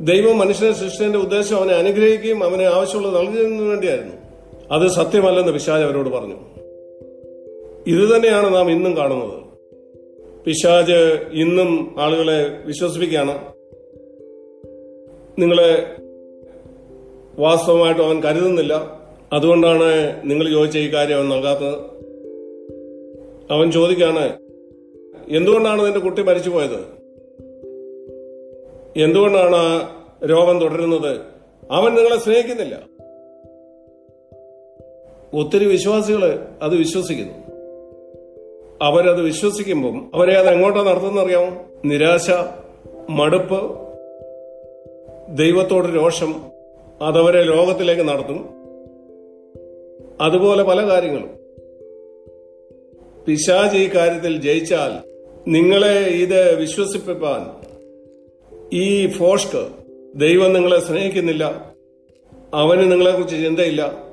ദൈവം 0.00 0.38
മനുഷ്യനെ 0.38 0.72
സൃഷ്ടിച്ചതിന്റെ 0.72 1.18
ഉദ്ദേശം 1.18 1.56
അവനെ 1.56 1.74
അനുഗ്രഹിക്കുകയും 1.74 2.44
അവനെ 2.44 2.64
ആവശ്യമുള്ളത് 2.64 3.16
നൽകുന്നതിന് 3.16 3.62
വേണ്ടിയായിരുന്നു. 3.62 4.16
അത് 4.70 4.88
സത്യമല്ലെന്ന് 4.88 5.52
പിശാജ് 5.52 5.84
അവരോട് 5.84 6.08
പറഞ്ഞു. 6.08 6.55
ഇത് 7.86 8.16
തന്നെയാണ് 8.16 8.54
നാം 8.54 8.70
ഇന്നും 8.70 8.96
കാണുന്നത്. 8.96 9.46
പിശാജ് 10.44 11.26
ഇന്നും 11.32 11.94
ആളുകളെ 11.98 12.62
വിശ്വസിപ്പിക്കുകയാണ്. 12.66 13.52
നിങ്ങളെ 15.38 15.96
വാസ്തവമായിട്ട് 17.38 18.00
അവൻ 18.00 18.20
കരുതുന്നില്ല. 18.20 19.00
അതുകൊണ്ടാണ് 19.32 19.84
നിങ്ങൾ 20.24 20.50
ചോദിച്ച 20.50 20.78
ഈ 20.78 20.92
കാര്യം 20.92 21.16
അവൻ 21.16 21.28
നൽകാത്തത്. 21.28 21.74
അവൻ 23.52 23.72
ചോദിക്കാണ് 23.72 24.38
എന്തുകൊണ്ടാണ് 25.28 25.84
നിന്റെ 25.84 25.98
കുട്ടി 25.98 26.22
മരിച്ചു 26.22 26.50
പോയത്? 26.50 26.80
എന്തുകൊണ്ടാണ് 28.98 29.88
രോഗം 30.30 30.60
തുടരുന്നത്? 30.60 31.20
അവൻ 31.70 31.94
നിങ്ങളെ 31.94 32.16
സ്നേഹിക്കുന്നില്ല. 32.16 32.82
ഒത്തിരി 35.34 35.64
വിശ്വാസികൾ 35.64 36.48
അത് 36.62 36.74
വിശ്വസിക്കുന്നു. 36.74 37.55
അവരത് 38.82 39.22
വിശ്വസിക്കുമ്പം 39.22 40.10
അവരെ 40.14 40.32
അത് 40.32 40.48
എങ്ങോട്ടാ 40.48 40.82
നടത്തുന്ന 40.82 41.20
അറിയാമോ 41.20 41.62
നിരാശ 41.84 42.30
മടുപ്പ് 43.10 43.86
ദൈവത്തോട് 45.36 45.86
രോഷം 45.86 46.34
അതവരെ 47.02 47.42
ലോകത്തിലേക്ക് 47.42 48.02
നടത്തും. 48.02 48.48
അതുപോലെ 50.20 50.62
പല 50.62 50.88
കാര്യങ്ങളും. 50.88 51.30
പിശാജ് 53.24 53.76
ഈ 53.76 53.88
കാര്യത്തിൽ 53.94 54.40
ജയിച്ചാൽ 54.40 55.08
നിങ്ങളെ 55.50 56.00
ഇത് 56.00 56.54
വിശ്വസിപ്പിക്കാൻ 56.54 57.66
ഈ 58.72 59.06
ഫോഷ്ക്ക് 59.06 59.68
ദൈവം 60.14 60.52
നിങ്ങളെ 60.52 60.80
സ്നേഹിക്കുന്നില്ല. 60.80 61.74
അവന് 62.54 62.92
നിങ്ങളെക്കുറിച്ച് 62.92 63.36
ചിന്തയില്ല. 63.36 64.04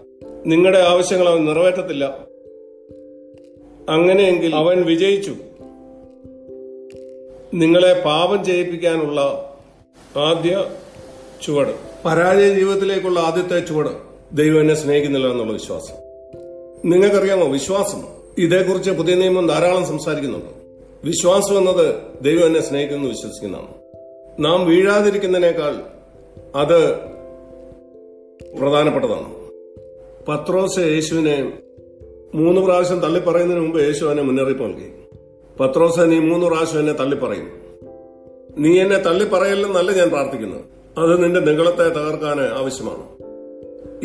നിങ്ങളുടെ 0.46 0.80
ആവശ്യങ്ങൾ 0.80 1.30
അവൻ 1.30 1.46
നിറവേറ്റത്തില്ല. 1.46 2.33
അങ്ങനെയെങ്കിൽ 3.90 4.56
അവൻ 4.56 4.82
വിജയിച്ചു. 4.82 5.36
നിങ്ങളെ 7.54 8.02
പാപം 8.02 8.46
ചെയ്യിപ്പിക്കാനുള്ള 8.46 9.22
ആദ്യ 10.18 10.66
ചുവട്. 11.42 11.76
പരാജയ 12.06 12.54
ജീവിതത്തിലേക്കുള്ള 12.54 13.20
ആദ്യത്തെ 13.20 13.60
ചുവട്. 13.60 13.90
ദൈവം 14.34 14.60
എന്നെ 14.60 14.76
സ്നേഹിക്കുന്നില്ല 14.76 15.28
എന്നുള്ള 15.28 15.54
വിശ്വാസം. 15.54 15.94
നിങ്ങൾക്കറിയാമോ 16.86 17.48
വിശ്വാസം? 17.48 18.04
ഇതേക്കുറിച്ച് 18.38 18.92
പുതിയ 18.92 19.16
നിയമം 19.16 19.48
ധാരാളം 19.48 19.86
സംസാരിക്കുന്നുണ്ട്. 19.86 20.50
വിശ്വാസം 21.04 21.58
എന്നത് 21.58 21.96
ദൈവം 22.22 22.46
എന്നെ 22.46 22.62
സ്നേഹിക്കുന്നു 22.62 23.10
വിശ്വസിക്കുന്നതാണ്. 23.10 23.68
നാം 24.40 24.66
വീഴാതിരിക്കുന്നതിനേക്കാൾ 24.66 25.84
അത് 26.56 26.96
പ്രധാനപ്പെട്ടതാണ്. 28.60 29.34
പത്രോസ് 30.28 30.80
യേശുവിനെ 30.80 31.54
മൂന്ന് 32.36 32.62
പ്രാവശ്യം 32.62 33.00
തള്ളിപ്പറയുന്നതിന് 33.00 33.64
മുമ്പ് 33.64 33.80
യേശു 33.80 34.06
അവനെ 34.06 34.22
മുന്നറിയിപ്പ് 34.22 34.64
നൽകി. 34.64 34.88
പത്രോസ 35.60 36.00
നീ 36.00 36.20
മൂന്ന് 36.20 36.48
പ്രാവശ്യം 36.48 36.80
എന്നെ 36.80 36.94
തള്ളിപ്പറയും 36.94 37.50
നീ 38.58 38.80
എന്നെ 38.80 38.98
തള്ളിപ്പറയല്ലെന്നല്ല 38.98 39.92
ഞാൻ 39.92 40.10
പ്രാർത്ഥിക്കുന്നത് 40.10 40.62
അത് 41.00 41.24
നിന്റെ 41.24 41.40
നിങ്ങളത്തെ 41.40 41.90
തകർക്കാൻ 41.90 42.42
ആവശ്യമാണ്. 42.42 43.04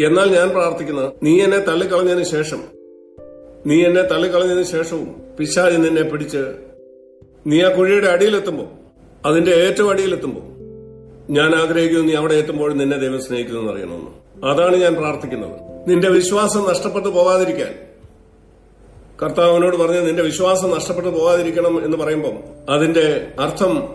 എന്നാൽ 0.06 0.28
ഞാൻ 0.34 0.48
പ്രാർത്ഥിക്കുന്നത് 0.48 1.12
നീ 1.22 1.40
എന്നെ 1.40 1.58
തള്ളിക്കളഞ്ഞതിന് 1.58 2.24
ശേഷം 2.24 2.60
നീ 3.66 3.84
എന്നെ 3.84 4.02
തള്ളിക്കളഞ്ഞതിന് 4.02 4.62
ശേഷവും 4.62 5.08
പിശാജ് 5.38 5.76
നിന്നെ 5.76 6.02
പിടിച്ച് 6.02 6.44
നീ 7.46 7.62
ആ 7.62 7.68
കുഴിയുടെ 7.68 8.06
അടിയിലെത്തുമ്പോൾ 8.06 8.68
അതിന്റെ 9.28 9.50
ഏറ്റവും 9.50 9.90
അടിയിലെത്തുമ്പോൾ 9.90 10.46
ഞാൻ 11.32 11.54
ആഗ്രഹിക്കുന്നു 11.54 12.06
നീ 12.06 12.14
അവിടെ 12.14 12.34
എത്തുമ്പോൾ 12.34 12.72
നിന്നെ 12.72 12.96
ദൈവം 12.98 13.20
സ്നേഹിക്കുന്നു 13.20 13.72
അറിയണമെന്ന്. 13.72 14.46
അതാണ് 14.46 14.76
ഞാൻ 14.76 14.94
പ്രാർത്ഥിക്കുന്നത്. 14.94 15.56
നിന്റെ 15.88 16.08
വിശ്വാസം 16.08 16.68
നഷ്ടപ്പെട്ടു 16.68 17.08
പോകാതിരിക്കാൻ 17.08 17.87
കർത്താവിനോട് 19.22 19.76
പറഞ്ഞ് 19.76 20.06
നിന്റെ 20.06 20.22
വിശ്വാസം 20.22 20.70
നഷ്ടപ്പെട്ടു 20.70 21.08
പോകാതിരിക്കണം 21.08 21.84
എന്ന് 21.84 21.96
പറയുമ്പം 21.96 22.32
അതിന്റെ 22.70 23.32
അർത്ഥം 23.40 23.88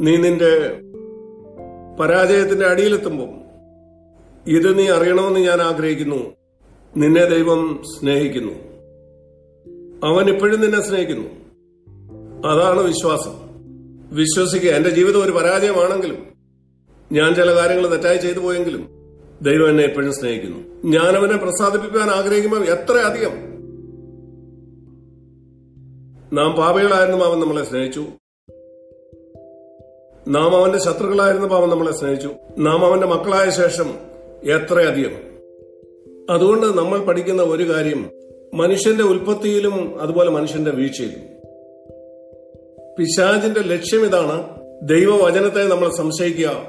നീ 0.00 0.16
നിന്റെ 0.16 0.80
പരാജയത്തിന്റെ 2.00 2.66
അടിയിലെത്തുമ്പോൾ 2.66 3.28
ഇത് 4.50 4.78
നീ 4.78 4.88
അറിയണമെന്ന് 4.88 5.40
ഞാൻ 5.40 5.62
ആഗ്രഹിക്കുന്നു. 5.62 6.34
നിന്നെ 6.96 7.24
ദൈവം 7.24 7.84
സ്നേഹിക്കുന്നു. 8.00 8.52
അവൻ 10.06 10.28
ഇപ്പോഴും 10.28 10.60
നിന്നെ 10.60 10.82
സ്നേഹിക്കുന്നു. 10.82 11.28
അതാണ് 12.48 12.80
വിശ്വാസം. 12.80 13.34
വിശ്വസിക്കുക. 14.12 14.70
എന്റെ 14.70 14.90
ജീവിതം 14.90 15.22
ഒരു 15.22 15.32
പരാജയമാണെങ്കിലും 15.32 16.18
ഞാൻ 17.12 17.34
ചില 17.34 17.54
കാര്യങ്ങൾ 17.54 17.86
തെറ്റായി 17.86 18.16
ചെയ്തു 18.16 18.38
പോയെങ്കിലും 18.38 18.88
ദൈവം 19.42 19.68
എന്നെ 19.68 19.84
എപ്പോഴും 19.84 20.14
സ്നേഹിക്കുന്നു. 20.14 20.58
ഞാൻ 20.84 21.16
അവനെ 21.16 21.36
പ്രസാദിപ്പിക്കാൻ 21.36 22.10
ആഗ്രഹിക്കുമ്പോൾ 22.10 22.64
എത്ര 22.64 22.92
അധികം 22.92 23.55
നാം 26.32 26.52
പാപികളായിരുന്നു 26.52 27.18
പാവം 27.18 27.40
നമ്മളെ 27.40 27.64
സ്നേഹിച്ചു. 27.64 28.04
നാം 30.28 30.56
അവന്റെ 30.56 30.78
ശത്രുക്കളായിരുന്നു 30.78 31.48
പാവം 31.48 31.70
നമ്മളെ 31.70 31.92
സ്നേഹിച്ചു. 31.92 32.30
നാം 32.58 32.86
അവന്റെ 32.86 33.06
മക്കളായ 33.06 33.50
ശേഷം 33.50 33.94
എത്രയധികം. 34.50 35.36
അതുകൊണ്ട് 36.30 36.66
നമ്മൾ 36.66 37.04
പഠിക്കുന്ന 37.04 37.42
ഒരു 37.42 37.72
കാര്യം 37.72 38.10
മനുഷ്യന്റെ 38.54 39.04
ഉൽപ്പത്തിയിലും 39.04 40.00
അതുപോലെ 40.00 40.30
മനുഷ്യന്റെ 40.30 40.70
വീഴ്ചയിലും. 40.70 41.20
പിശാചിന്റെ 42.98 43.60
ലക്ഷ്യം 43.60 44.06
ഇതാണ് 44.06 44.56
ദൈവവചനത്തെ 44.82 45.66
നമ്മൾ 45.66 45.92
സംശയിക്കുക 45.92 46.66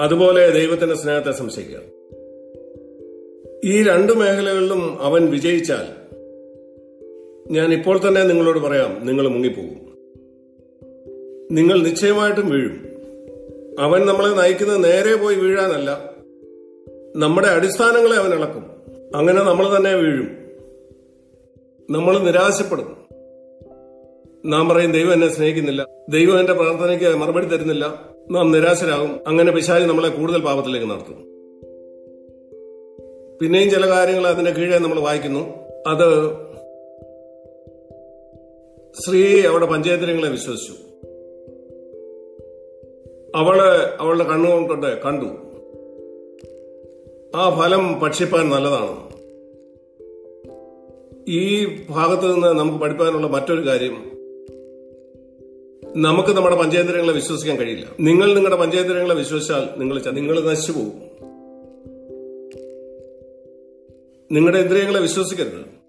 അതുപോലെ 0.00 0.50
ദൈവത്തിന്റെ 0.50 0.94
സ്നേഹത്തെ 0.94 1.32
സംശയിക്കുക. 1.32 1.78
ഈ 3.64 3.82
രണ്ടു 3.82 4.12
മേഖലകളിലും 4.12 5.02
അവൻ 5.02 5.30
വിജയിച്ചാൽ 5.30 5.99
ഞാൻ 7.50 7.72
ഇപ്പോൾ 7.72 8.00
തന്നെ 8.08 8.22
നിങ്ങളോട് 8.22 8.58
പറയാം 8.58 9.06
നിങ്ങൾ 9.06 9.28
മുങ്ങിപ്പോകും. 9.28 9.90
നിങ്ങൾ 11.50 11.82
നിശ്ചയമായിട്ടും 11.82 12.50
വീഴും. 12.50 12.84
അവൻ 13.80 14.06
നമ്മളെ 14.06 14.28
നയിക്കുന്നത് 14.28 14.84
നേരെ 14.84 15.16
പോയി 15.16 15.34
വീഴാനല്ല. 15.34 16.10
നമ്മുടെ 17.16 17.48
അടിസ്ഥാനങ്ങളെ 17.48 18.16
അവൻ 18.16 18.34
ഇളക്കും. 18.34 18.66
അങ്ങനെ 19.16 19.38
നമ്മൾ 19.38 19.76
തന്നെ 19.76 19.94
വീഴും. 19.94 20.28
നമ്മൾ 21.90 22.18
നിരാശപ്പെടും. 22.18 22.96
നാം 24.46 24.68
പറയും 24.68 24.92
ദൈവം 24.92 25.12
എന്നെ 25.12 25.34
സ്നേഹിക്കുന്നില്ല. 25.34 25.86
ദൈവം 26.08 26.40
എന്റെ 26.40 26.52
പ്രാർത്ഥനയ്ക്ക് 26.52 27.16
മറുപടി 27.16 27.46
തരുന്നില്ല. 27.46 28.08
നാം 28.30 28.50
നിരാശരാകും. 28.50 29.20
അങ്ങനെ 29.26 29.52
പിശാചി 29.52 29.84
നമ്മളെ 29.84 30.08
കൂടുതൽ 30.08 30.40
പാപത്തിലേക്ക് 30.40 30.86
നടത്തും. 30.86 31.30
പിന്നെയും 33.42 33.70
ചില 33.70 33.88
കാര്യങ്ങൾ 33.88 34.26
അതിന്റെ 34.26 34.50
കീഴെ 34.50 34.78
നമ്മൾ 34.78 35.00
വായിക്കുന്നു. 35.00 35.54
അത് 35.86 36.36
സ്ത്രീ 38.94 39.40
അവിടെ 39.40 39.66
പഞ്ചേന്ദ്രങ്ങളെ 39.66 40.28
വിശ്വസിച്ചു. 40.28 40.72
അവൾ 43.34 43.62
അവളുടെ 44.00 44.24
കണ്ണുകൊണ്ട് 44.24 45.02
കണ്ടു 45.02 45.26
ആ 47.36 47.60
ഫലം 47.60 48.00
ഭക്ഷിപ്പാൻ 48.00 48.48
നല്ലതാണ്. 48.48 49.10
ഈ 51.28 51.66
ഭാഗത്ത് 51.90 52.34
നിന്ന് 52.34 52.48
നമുക്ക് 52.48 52.78
പഠിപ്പാനുള്ള 52.78 53.26
മറ്റൊരു 53.26 53.66
കാര്യം 53.66 54.10
നമുക്ക് 55.96 56.28
നമ്മുടെ 56.28 56.56
പഞ്ചേന്ദ്രങ്ങളെ 56.56 57.12
വിശ്വസിക്കാൻ 57.12 57.56
കഴിയില്ല. 57.56 57.86
നിങ്ങൾ 58.00 58.34
നിങ്ങളുടെ 58.34 58.56
പഞ്ചേന്ദ്രങ്ങളെ 58.56 59.14
വിശ്വസിച്ചാൽ 59.14 59.78
നിങ്ങൾ 59.78 60.10
നിങ്ങൾ 60.10 60.40
നശിച്ചു 60.40 60.72
പോകും. 60.72 61.10
നിങ്ങളുടെ 64.32 64.58
ഇന്ദ്രിയങ്ങളെ 64.58 65.00
വിശ്വസിക്കരുത്. 65.00 65.80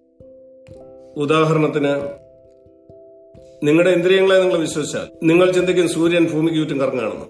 ഉദാഹരണത്തിന് 1.17 2.20
നിങ്ങളുടെ 3.63 3.89
ഇന്ദ്രിയങ്ങളെ 3.89 4.39
നിങ്ങൾ 4.39 4.57
വിശ്വസിച്ചാൽ 4.57 5.07
നിങ്ങൾ 5.23 5.51
ചിന്തിക്കും 5.51 5.87
സൂര്യൻ 5.87 6.27
ഭൂമിക്ക് 6.33 6.55
ചുറ്റും 6.55 6.79
കറങ്ങുകയാണെന്ന്. 6.79 7.25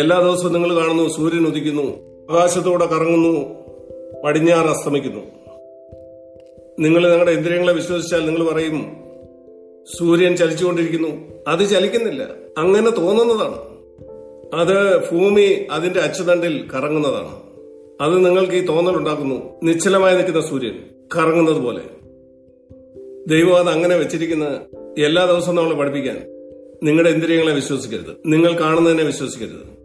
എല്ലാ 0.00 0.20
ദിവസവും 0.20 0.52
നിങ്ങൾ 0.52 0.74
കാണുന്നു 0.74 1.08
സൂര്യൻ 1.08 1.46
ഉദിക്കുന്നു 1.46 1.82
ആകാശത്തൂടെ 2.30 2.86
കറങ്ങുന്നു 2.86 3.54
പടിഞ്ഞാറ് 4.24 4.66
അസ്തമിക്കുന്നു. 4.66 5.20
നിങ്ങൾ 6.78 7.10
നിങ്ങളുടെ 7.10 7.30
ഇന്ദ്രിയങ്ങളെ 7.30 7.72
വിശ്വസിച്ചാൽ 7.72 8.26
നിങ്ങൾ 8.26 8.52
പറയും 8.52 8.96
സൂര്യൻ 9.98 10.36
ചലിച്ചുകൊണ്ടിരിക്കുന്നു. 10.36 11.08
അത് 11.48 11.68
ചലിക്കുന്നില്ല 11.68 12.28
അങ്ങനെ 12.58 12.90
തോന്നുന്നതാണ്. 12.90 13.58
അത് 14.54 14.98
ഭൂമി 14.98 15.66
അതിന്റെ 15.70 16.00
അച്ചുതണ്ടിൽ 16.00 16.70
കറങ്ങുന്നതാണ്. 16.74 17.42
അത് 18.00 18.24
നിങ്ങൾക്ക് 18.24 18.52
ഈ 18.52 18.60
തോന്നലുണ്ടാക്കുന്നു 18.60 19.36
നിശ്ചലമായി 19.62 20.16
നിൽക്കുന്ന 20.16 20.40
സൂര്യൻ 20.40 20.78
കറങ്ങുന്നത് 21.16 21.60
പോലെ. 21.60 21.80
ദൈവം 23.28 23.56
അത് 23.58 23.68
അങ്ങനെ 23.68 23.96
വെച്ചിരിക്കുന്നത് 23.96 24.81
എല്ലാ 24.98 25.24
ദിവസവും 25.24 25.56
നമ്മൾ 25.56 25.74
പഠിപ്പിക്കാൻ. 25.74 26.22
നിങ്ങളുടെ 26.82 27.10
ഇന്ദ്രിയങ്ങളെ 27.10 27.54
വിശ്വസിക്കരുത്. 27.54 28.16
നിങ്ങൾ 28.26 28.60
കാണുന്നതിനെ 28.60 29.02
വിശ്വസിക്കരുത്. 29.02 29.82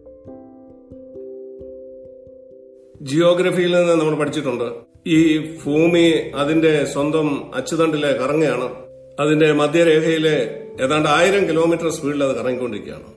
ജിയോഗ്രഫിയിൽ 3.02 3.76
നിന്ന് 3.76 3.94
നമ്മൾ 3.94 4.16
പഠിച്ചിട്ടുണ്ട് 4.16 4.64
ഈ 5.08 5.38
ഭൂമി 5.66 6.32
അതിന്റെ 6.36 6.86
സ്വന്തം 6.86 7.56
അച്ചുതണ്ടിലെ 7.56 8.12
കറങ്ങുകയാണ് 8.12 8.76
അതിന്റെ 9.20 9.52
മധ്യരേഖയിലെ 9.52 10.64
ഏതാണ്ട് 10.82 11.10
ആയിരം 11.10 11.48
കിലോമീറ്റർ 11.48 11.90
സ്പീഡിൽ 11.90 12.24
അത് 12.24 12.36
കറങ്ങിക്കൊണ്ടിരിക്കുകയാണ്. 12.36 13.08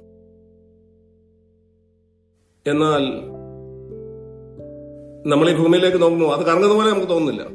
എന്നാൽ 2.70 3.02
നമ്മൾ 5.28 5.50
ഈ 5.50 5.54
ഭൂമിയിലേക്ക് 5.54 6.02
നോക്കുമ്പോൾ 6.02 6.34
അത് 6.34 6.46
കറങ്ങുന്ന 6.46 6.74
പോലെ 6.74 6.90
നമുക്ക് 6.90 7.08
തോന്നുന്നില്ല. 7.08 7.46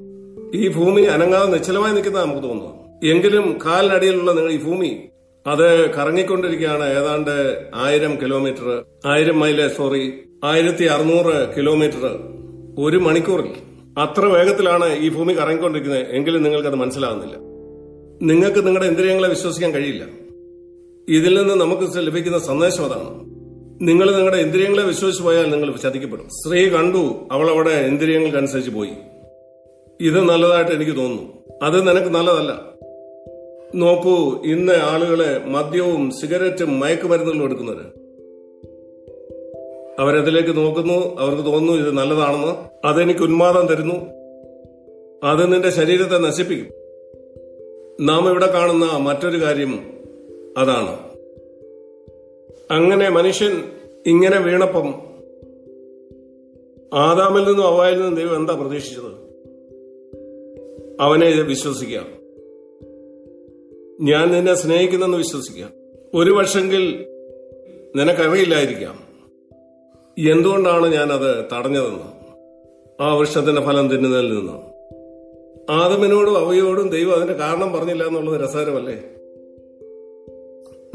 ഈ 0.58 0.74
ഭൂമി 0.74 1.02
അനങ്ങാതെ 1.02 1.52
നിശ്ചലമായി 1.52 1.94
നിൽക്കുന്ന 1.94 2.22
നമുക്ക് 2.22 2.44
തോന്നുന്നു 2.44 2.85
എങ്കിലും 3.06 3.58
കാലിനടിയിലുള്ള 3.66 4.32
നിങ്ങൾ 4.32 4.52
ഈ 4.52 4.60
ഭൂമി 4.64 5.00
അത് 5.48 5.90
കറങ്ങിക്കൊണ്ടിരിക്കുകയാണ് 5.96 6.86
ഏതാണ്ട് 7.00 7.66
ആയിരം 7.76 8.22
കിലോമീറ്റർ 8.22 8.86
ആയിരം 9.06 9.40
മൈൽ 9.40 9.68
സോറി 9.68 10.14
ആയിരത്തി 10.44 10.86
അറുന്നൂറ് 10.86 11.56
കിലോമീറ്റർ 11.58 12.04
ഒരു 12.80 12.98
മണിക്കൂറിൽ. 12.98 13.50
അത്ര 14.00 14.26
വേഗത്തിലാണ് 14.26 15.00
ഈ 15.00 15.10
ഭൂമി 15.10 15.34
കറങ്ങിക്കൊണ്ടിരിക്കുന്നത് 15.34 16.08
എങ്കിലും 16.10 16.44
നിങ്ങൾക്കത് 16.44 16.76
മനസ്സിലാകുന്നില്ല 16.76 17.36
നിങ്ങൾക്ക് 18.22 18.68
നിങ്ങളുടെ 18.68 18.88
ഇന്ദ്രിയങ്ങളെ 18.88 19.30
വിശ്വസിക്കാൻ 19.30 19.72
കഴിയില്ല. 19.72 20.04
ഇതിൽ 21.10 21.40
നിന്ന് 21.40 21.54
നമുക്ക് 21.54 21.98
ലഭിക്കുന്ന 21.98 22.40
സന്ദേശം 22.40 22.86
അതാണ്. 22.86 23.10
നിങ്ങൾ 23.82 24.16
നിങ്ങളുടെ 24.16 24.42
ഇന്ദ്രിയങ്ങളെ 24.42 24.84
വിശ്വസിച്ച് 24.84 25.24
പോയാൽ 25.24 25.50
നിങ്ങൾ 25.50 25.78
ചതിക്കപ്പെടും. 25.78 26.30
സ്ത്രീ 26.30 26.70
കണ്ടു 26.70 27.28
അവൾ 27.32 27.50
അവിടെ 27.50 27.70
ഇന്ദ്രിയങ്ങൾക്കനുസരിച്ച് 27.70 28.72
പോയി. 28.72 28.94
ഇത് 30.02 30.20
നല്ലതായിട്ട് 30.20 30.72
എനിക്ക് 30.72 30.92
തോന്നുന്നു. 30.92 31.34
അത് 31.64 31.88
നിനക്ക് 31.88 32.08
നല്ലതല്ല. 32.08 32.75
നോക്കൂ 33.76 34.42
ഇന്ന് 34.46 34.74
ആളുകളെ 34.74 35.46
മദ്യവും 35.46 36.12
സിഗരറ്റും 36.12 36.80
മയക്കുമരുന്നുകളും 36.80 37.44
എടുക്കുന്നവര് 37.44 38.06
അവരതിലേക്ക് 40.00 40.58
നോക്കുന്നു 40.58 41.20
അവർക്ക് 41.20 41.46
തോന്നുന്നു 41.46 41.82
ഇത് 41.82 41.92
നല്ലതാണെന്ന്. 41.92 42.54
അതെനിക്ക് 42.88 43.20
ഉന്മാദം 43.20 43.68
തരുന്നു. 43.68 43.96
അത് 45.24 45.54
നിന്റെ 45.54 45.70
ശരീരത്തെ 45.70 46.18
നശിപ്പിക്കും. 46.18 46.68
നാം 48.06 48.30
ഇവിടെ 48.30 48.52
കാണുന്ന 48.52 48.86
മറ്റൊരു 48.86 49.42
കാര്യം 49.42 49.80
അതാണ്. 50.58 51.00
അങ്ങനെ 52.72 53.10
മനുഷ്യൻ 53.10 53.64
ഇങ്ങനെ 54.08 54.40
വീണപ്പം 54.40 54.94
ആദാമിൽ 56.94 57.48
നിന്നും 57.48 57.68
അവായിൽ 57.68 57.94
നിന്നും 57.94 58.16
ദൈവം 58.16 58.36
എന്താ 58.36 58.54
പ്രതീക്ഷിച്ചത്? 58.54 59.26
അവനെ 61.02 61.42
വിശ്വസിക്കുക 61.42 62.25
ഞാൻ 64.02 64.32
നിന്നെ 64.32 64.56
സ്നേഹിക്കുന്നെന്ന് 64.56 65.18
വിശ്വസിക്കുക 65.18 65.68
ഒരു 66.14 66.32
പക്ഷെങ്കിൽ 66.32 67.06
നിനക്കറിയില്ലായിരിക്കാം. 67.96 69.00
എന്തുകൊണ്ടാണ് 70.32 70.94
ഞാൻ 70.94 71.14
അത് 71.14 71.46
തടഞ്ഞതെന്ന്? 71.54 72.04
ആ 73.04 73.14
വൃക്ഷത്തിന്റെ 73.14 73.62
ഫലം 73.62 73.90
തിന്നുന്നതിൽ 73.90 74.36
നിന്ന്? 74.36 74.54
ആദമിനോടും 75.72 76.38
അവയോടും 76.38 76.90
ദൈവം 76.90 77.16
അതിന്റെ 77.16 77.34
കാരണം 77.34 77.74
പറഞ്ഞില്ല 77.74 78.04
എന്നുള്ളത് 78.04 78.42
രസകരമല്ലേ? 78.42 79.04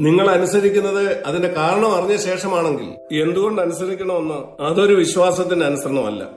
നിങ്ങൾ 0.00 0.30
അനുസരിക്കുന്നത് 0.30 1.22
അതിന്റെ 1.24 1.48
കാരണം 1.48 1.94
അറിഞ്ഞ 1.94 2.16
ശേഷമാണെങ്കിൽ 2.16 3.18
എന്തുകൊണ്ട് 3.22 3.62
അനുസരിക്കണമെന്ന് 3.62 4.62
അതൊരു 4.62 4.94
വിശ്വാസത്തിന്റെ 4.94 5.66
അനുസരണമല്ല. 5.66 6.30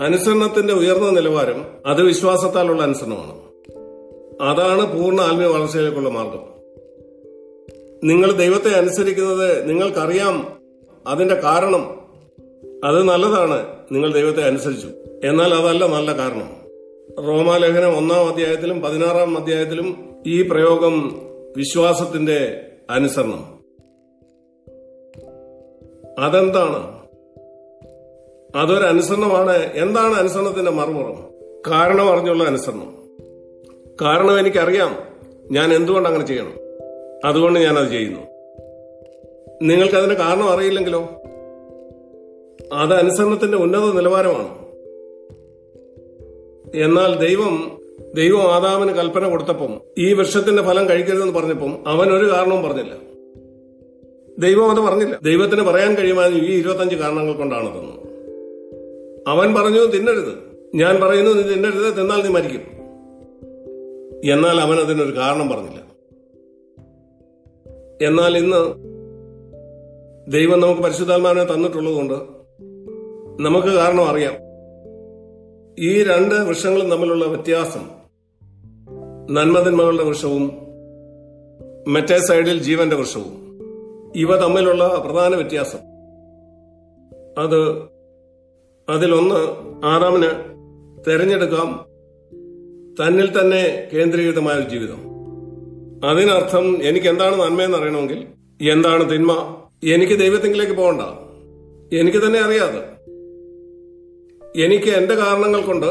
അനുസരണത്തിന്റെ 0.00 0.74
ഉയർന്ന 0.74 1.10
നിലവാരം 1.10 1.64
അത് 1.86 2.02
വിശ്വാസത്താലുള്ള 2.02 2.82
അനുസരണമാണ്. 2.82 3.43
അതാണ് 4.40 4.98
പൂർണ 4.98 5.20
ആത്മീയ 5.20 5.46
വളർച്ചയിലേക്കുള്ള 5.46 6.08
മാർഗം. 6.08 6.54
നിങ്ങൾ 8.04 8.32
ദൈവത്തെ 8.32 8.70
അനുസരിക്കുന്നത് 8.70 9.68
നിങ്ങൾക്കറിയാം. 9.68 10.58
അതിന്റെ 11.06 11.34
കാരണം 11.34 12.00
അത് 12.84 13.02
നല്ലതാണ്. 13.02 13.66
നിങ്ങൾ 13.92 14.12
ദൈവത്തെ 14.12 14.42
അനുസരിച്ചു. 14.42 14.88
എന്നാൽ 15.24 15.54
അതല്ല 15.54 15.86
നല്ല 15.86 16.16
കാരണം. 16.16 16.50
റോമാലേഖനം 17.26 17.96
ഒന്നാം 17.96 18.28
അധ്യായത്തിലും 18.28 18.80
പതിനാറാം 18.80 19.38
അധ്യായത്തിലും 19.38 20.14
ഈ 20.26 20.42
പ്രയോഗം 20.42 21.20
വിശ്വാസത്തിന്റെ 21.56 22.60
അനുസരണം. 22.90 23.54
അതെന്താണ്? 26.18 27.04
അതൊരു 28.56 28.84
അനുസരണമാണ്. 28.84 29.56
എന്താണ് 29.56 30.14
അനുസരണത്തിന്റെ 30.14 30.70
മറുപുറം? 30.70 31.24
കാരണം 31.70 32.12
അറിഞ്ഞുള്ള 32.12 32.44
അനുസരണം. 32.44 32.93
കാരണം 34.00 34.38
എനിക്കറിയാം. 34.38 34.96
ഞാൻ 35.50 35.74
എന്തുകൊണ്ട് 35.74 36.08
അങ്ങനെ 36.08 36.26
ചെയ്യണം? 36.26 36.54
അതുകൊണ്ട് 37.24 37.60
ഞാൻ 37.60 37.78
അത് 37.78 37.88
ചെയ്യുന്നു. 37.88 38.20
നിങ്ങൾക്ക് 39.62 39.94
അതിന്റെ 39.94 40.14
കാരണം 40.14 40.48
അറിയില്ലെങ്കിലോ? 40.48 41.00
അത് 42.72 42.94
അനുസരണത്തിന്റെ 42.94 43.58
ഉന്നത 43.58 43.80
നിലവാരമാണ്. 43.80 44.64
എന്നാൽ 46.74 47.28
ദൈവം 47.28 47.80
ദൈവം 48.14 48.42
ആദാമിന് 48.42 48.92
കൽപ്പന 48.92 49.28
കൊടുത്തപ്പം 49.28 49.80
ഈ 49.98 50.12
വൃക്ഷത്തിന്റെ 50.12 50.62
ഫലം 50.62 50.88
കഴിക്കരുതെന്ന് 50.88 51.34
പറഞ്ഞപ്പം 51.34 51.84
അവൻ 51.86 52.10
ഒരു 52.10 52.32
കാരണവും 52.32 52.62
പറഞ്ഞില്ല. 52.62 52.96
ദൈവം 54.38 54.70
അത് 54.70 54.80
പറഞ്ഞില്ല. 54.80 55.18
ദൈവത്തിന് 55.22 55.62
പറയാൻ 55.62 55.94
കഴിയുമായിരുന്നു 55.94 56.44
ഈ 56.44 56.46
ഇരുപത്തഞ്ച് 56.46 56.96
കാരണങ്ങൾ 56.96 57.32
കൊണ്ടാണ് 57.32 57.68
തന്നു 57.72 58.04
അവൻ 59.28 59.54
പറഞ്ഞു 59.54 59.86
തിന്നരുത്. 59.86 60.38
ഞാൻ 60.74 61.00
പറയുന്നു 61.00 61.30
നീ 61.30 61.42
തിന്നരുത്. 61.42 61.96
തിന്നാൽ 61.96 62.22
നീ 62.22 62.28
മരിക്കും. 62.28 62.73
എന്നാൽ 64.24 64.60
അവൻ 64.60 64.78
അതിനൊരു 64.78 65.16
കാരണം 65.16 65.48
പറഞ്ഞില്ല. 65.48 65.94
എന്നാൽ 68.06 68.36
ഇന്ന് 68.36 68.84
ദൈവം 70.32 70.60
നമുക്ക് 70.60 70.82
പരിശുദ്ധാത്മാവിനെ 70.82 71.44
തന്നിട്ടുള്ളതുകൊണ്ട് 71.44 72.14
നമുക്ക് 73.42 73.68
കാരണം 73.68 74.08
അറിയാം. 74.08 74.32
ഈ 75.78 76.02
രണ്ട് 76.02 76.34
വൃക്ഷങ്ങളും 76.34 76.90
തമ്മിലുള്ള 76.90 77.24
വ്യത്യാസം 77.24 77.90
നന്മതിന്മകളുടെ 79.30 80.04
വൃക്ഷവും 80.04 80.52
മറ്റേ 81.88 82.18
സൈഡിൽ 82.18 82.58
ജീവന്റെ 82.58 82.96
വൃക്ഷവും 82.96 83.60
ഇവ 84.16 84.36
തമ്മിലുള്ള 84.36 84.88
പ്രധാന 85.06 85.34
വ്യത്യാസം. 85.34 85.78
അത് 87.38 87.82
അതിലൊന്ന് 88.88 89.36
ആറാമിന് 89.84 90.28
തെരഞ്ഞെടുക്കാം. 91.06 91.93
തന്നിൽ 93.00 93.40
തന്നെ 93.40 93.88
കേന്ദ്രീകൃതമായ 93.94 94.54
ഒരു 94.54 94.68
ജീവിതം. 94.68 95.14
അതിനർത്ഥം 96.08 96.82
എനിക്ക് 96.82 97.06
എന്താണ് 97.06 97.40
നന്മയെന്ന് 97.40 97.78
അറിയണമെങ്കിൽ 97.78 98.26
എന്താണ് 98.70 99.10
തിന്മ? 99.10 99.56
എനിക്ക് 99.84 100.18
ദൈവത്തിങ്കിലേക്ക് 100.18 100.72
പോകണ്ട. 100.72 101.00
എനിക്ക് 101.94 102.18
തന്നെ 102.18 102.40
അറിയാതെ. 102.40 102.80
എനിക്ക് 104.64 104.90
എന്റെ 104.90 105.14
കാരണങ്ങൾ 105.14 105.60
കൊണ്ട് 105.60 105.86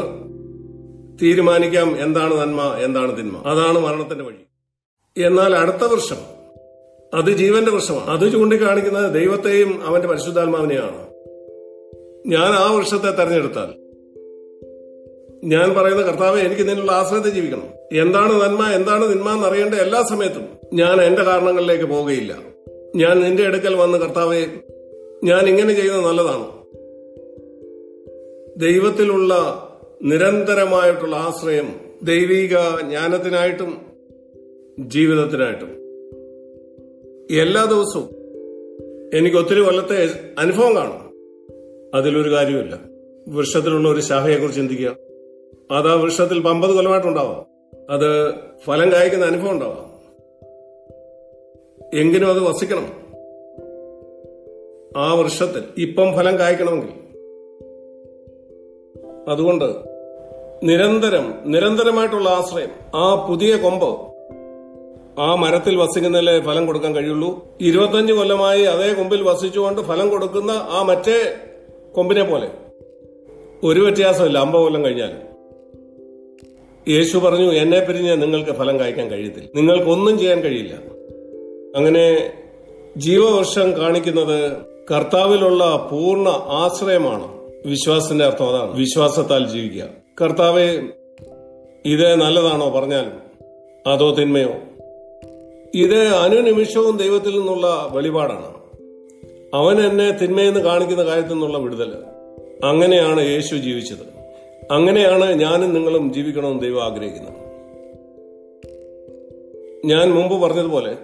തീരുമാനിക്കാം 1.22 2.02
എന്താണ് 2.02 2.34
നന്മ 2.34 2.74
എന്താണ് 2.74 3.18
തിന്മ. 3.18 3.42
അതാണ് 3.46 3.78
മരണത്തിന്റെ 3.78 4.24
വഴി. 4.24 4.44
എന്നാൽ 5.24 5.54
അടുത്ത 5.54 5.92
വർഷം 5.92 6.16
അത് 7.14 7.30
ജീവന്റെ 7.30 7.70
വർഷമാണ്. 7.70 8.10
അത് 8.10 8.32
ചൂണ്ടിക്കാണിക്കുന്നത് 8.32 9.14
ദൈവത്തെയും 9.14 9.86
അവന്റെ 9.86 10.08
പരിശുദ്ധാത്മാവിനെയാണ്. 10.08 11.06
ഞാൻ 12.26 12.52
ആ 12.52 12.72
വർഷത്തെ 12.72 13.10
തെരഞ്ഞെടുത്താൽ 13.10 13.83
ഞാൻ 15.44 15.74
പറയുന്ന 15.74 16.02
കർത്താവെ 16.02 16.40
എനിക്ക് 16.40 16.68
നിന്നുള്ള 16.68 16.92
ആശ്രയത്തെ 16.92 17.28
ജീവിക്കണം. 17.28 17.68
എന്താണ് 17.92 18.32
നന്മ 18.32 18.68
എന്താണ് 18.68 19.08
നിന്മ 19.10 19.30
എന്നറിയേണ്ട 19.30 19.74
എല്ലാ 19.74 20.02
സമയത്തും 20.02 20.44
ഞാൻ 20.72 21.00
എന്റെ 21.00 21.22
കാരണങ്ങളിലേക്ക് 21.22 21.84
പോവുകയില്ല. 21.84 22.38
ഞാൻ 22.96 23.20
നിന്റെ 23.20 23.44
അടുക്കൽ 23.44 23.74
വന്ന് 23.74 23.98
കർത്താവെ 23.98 24.46
ഞാൻ 25.24 25.46
ഇങ്ങനെ 25.46 25.74
ചെയ്യുന്നത് 25.74 26.04
നല്ലതാണ്. 26.04 26.46
ദൈവത്തിലുള്ള 28.60 29.34
നിരന്തരമായിട്ടുള്ള 30.02 31.16
ആശ്രയം 31.16 31.74
ദൈവിക 32.02 32.56
ജ്ഞാനത്തിനായിട്ടും 32.88 33.76
ജീവിതത്തിനായിട്ടും. 34.78 35.70
എല്ലാ 37.40 37.64
ദിവസവും 37.64 38.08
എനിക്ക് 39.18 39.36
ഒത്തിരി 39.36 39.60
കൊല്ലത്തെ 39.60 40.10
അനുഭവം 40.38 40.76
കാണും. 40.76 41.04
അതിലൊരു 41.94 42.30
കാര്യമില്ല 42.30 42.78
വൃക്ഷത്തിലുള്ള 43.28 43.88
ഒരു 43.88 44.00
ശാഖയെക്കുറിച്ച് 44.00 44.56
ചിന്തിക്കുക. 44.56 44.96
അത് 45.70 45.88
ആ 45.88 45.94
വൃക്ഷത്തിൽ 45.94 46.40
പമ്പത് 46.40 46.70
കൊല്ലമായിട്ടുണ്ടാവാം 46.70 47.46
അത് 47.90 48.34
ഫലം 48.64 48.92
കായ്ക്കുന്ന 48.92 49.26
അനുഭവം 49.26 49.50
ഉണ്ടാവാം 49.50 49.94
എങ്കിലും 51.94 52.28
അത് 52.28 52.40
വസിക്കണം. 52.40 53.04
ആ 54.96 55.14
വൃക്ഷത്തിൽ 55.14 55.62
ഇപ്പം 55.78 56.16
ഫലം 56.16 56.38
കായ്ക്കണമെങ്കിൽ. 56.38 56.88
അതുകൊണ്ട് 59.30 59.64
നിരന്തരം 60.62 61.34
നിരന്തരമായിട്ടുള്ള 61.44 62.28
ആശ്രയം 62.28 62.68
ആ 62.94 63.26
പുതിയ 63.28 63.56
കൊമ്പ് 63.56 64.14
ആ 65.20 65.34
മരത്തിൽ 65.34 65.76
വസിക്കുന്നതിലെ 65.76 66.40
ഫലം 66.40 66.66
കൊടുക്കാൻ 66.66 66.94
കഴിയുള്ളൂ. 66.94 67.44
ഇരുപത്തഞ്ച് 67.60 68.12
കൊല്ലമായി 68.12 68.62
അതേ 68.62 68.92
കൊമ്പിൽ 68.92 69.22
വസിച്ചുകൊണ്ട് 69.22 69.80
ഫലം 69.80 70.10
കൊടുക്കുന്ന 70.10 70.50
ആ 70.50 70.82
മറ്റേ 70.82 71.34
കൊമ്പിനെ 71.94 72.22
പോലെ 72.22 72.50
ഒരു 73.64 73.80
വ്യത്യാസമില്ല. 73.80 74.38
അമ്പത് 74.38 74.62
കൊല്ലം 74.62 74.84
കഴിഞ്ഞാലും. 74.84 75.33
യേശു 76.88 77.18
പറഞ്ഞു 77.18 77.52
എന്നെ 77.52 77.80
പിരിഞ്ഞ് 77.80 78.22
നിങ്ങൾക്ക് 78.22 78.50
ഫലം 78.50 78.80
കായ്ക്കാൻ 78.80 79.10
കഴിയത്തില്ല. 79.10 79.48
നിങ്ങൾക്കൊന്നും 79.54 80.18
ചെയ്യാൻ 80.18 80.40
കഴിയില്ല. 80.40 80.74
അങ്ങനെ 81.76 82.32
ജീവവർഷം 82.96 83.76
കാണിക്കുന്നത് 83.76 84.56
കർത്താവിലുള്ള 84.94 85.88
പൂർണ 85.92 86.28
ആശ്രയമാണ്. 86.28 87.40
വിശ്വാസത്തിന്റെ 87.66 88.24
അർത്ഥം 88.24 88.48
അതാണ്. 88.48 88.76
വിശ്വാസത്താൽ 88.76 89.46
ജീവിക്കുക. 89.46 89.88
കർത്താവെ 90.22 90.88
ഇത് 91.84 92.14
നല്ലതാണോ 92.14 92.70
പറഞ്ഞാൽ 92.70 93.10
അതോ 93.86 94.14
തിന്മയോ? 94.14 94.50
ഇത് 95.74 96.08
അനുനിമിഷവും 96.08 96.96
ദൈവത്തിൽ 96.96 97.38
നിന്നുള്ള 97.38 97.88
വെളിപാടാണ്. 97.92 98.54
അവൻ 99.54 99.86
എന്നെ 99.86 100.10
തിന്മയെന്ന് 100.10 100.60
കാണിക്കുന്ന 100.60 101.04
കാര്യത്തിൽ 101.04 101.32
നിന്നുള്ള 101.32 101.58
വിടുതൽ 101.58 101.94
അങ്ങനെയാണ് 102.64 103.20
യേശു 103.20 103.54
ജീവിച്ചത്. 103.54 104.13
അങ്ങനെയാണ് 104.70 105.32
ഞാനും 105.32 105.74
നിങ്ങളും 105.74 106.12
ജീവിക്കണമെന്ന് 106.12 106.62
ദൈവം 106.62 106.84
ആഗ്രഹിക്കുന്നത്. 106.84 107.44
ഞാൻ 109.86 110.10
മുമ്പ് 110.10 110.42
പറഞ്ഞതുപോലെ 110.42 110.96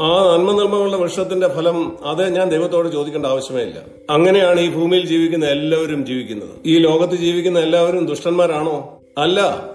ആ 0.00 0.36
നന്മനിർമ്മങ്ങളുടെ 0.36 0.96
വൃക്ഷത്തിന്റെ 0.96 1.48
ഫലം 1.48 2.04
അത് 2.04 2.34
ഞാൻ 2.36 2.50
ദൈവത്തോട് 2.50 2.88
ചോദിക്കേണ്ട 2.88 3.26
ആവശ്യമേ 3.26 3.62
ഇല്ല. 3.62 3.82
അങ്ങനെയാണ് 4.10 4.60
ഈ 4.60 4.70
ഭൂമിയിൽ 4.70 5.06
ജീവിക്കുന്ന 5.06 5.46
എല്ലാവരും 5.46 6.06
ജീവിക്കുന്നത്. 6.06 6.48
ഈ 6.66 6.78
ലോകത്ത് 6.78 7.14
ജീവിക്കുന്ന 7.14 7.58
എല്ലാവരും 7.58 8.06
ദുഷ്ടന്മാരാണോ? 8.06 9.00
അല്ല. 9.18 9.68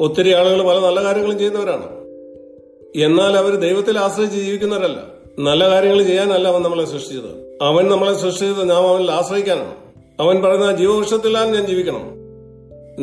ഒത്തിരി 0.00 0.32
ആളുകൾ 0.32 0.62
പല 0.62 0.78
നല്ല 0.78 1.04
കാര്യങ്ങളും 1.04 1.38
ചെയ്യുന്നവരാണ്. 1.38 1.98
എന്നാൽ 2.96 3.36
അവർ 3.36 3.54
ദൈവത്തിൽ 3.54 3.98
ആശ്രയിച്ച് 3.98 4.38
ജീവിക്കുന്നവരല്ല. 4.38 5.04
നല്ല 5.38 5.68
കാര്യങ്ങൾ 5.68 6.02
ചെയ്യാനല്ല 6.02 6.48
അവൻ 6.48 6.62
നമ്മളെ 6.62 6.84
സൃഷ്ടിച്ചത്. 6.84 7.58
അവൻ 7.62 7.88
നമ്മളെ 7.88 8.14
സൃഷ്ടിച്ചത് 8.14 8.70
നാം 8.70 8.88
അവനിൽ 8.88 9.10
ആശ്രയിക്കാനാണ്. 9.10 9.87
അവൻ 10.20 10.42
പറയുന്ന 10.42 10.76
ജീവവൃക്ഷത്തിലാണ് 10.76 11.54
ഞാൻ 11.54 11.66
ജീവിക്കണം. 11.66 12.10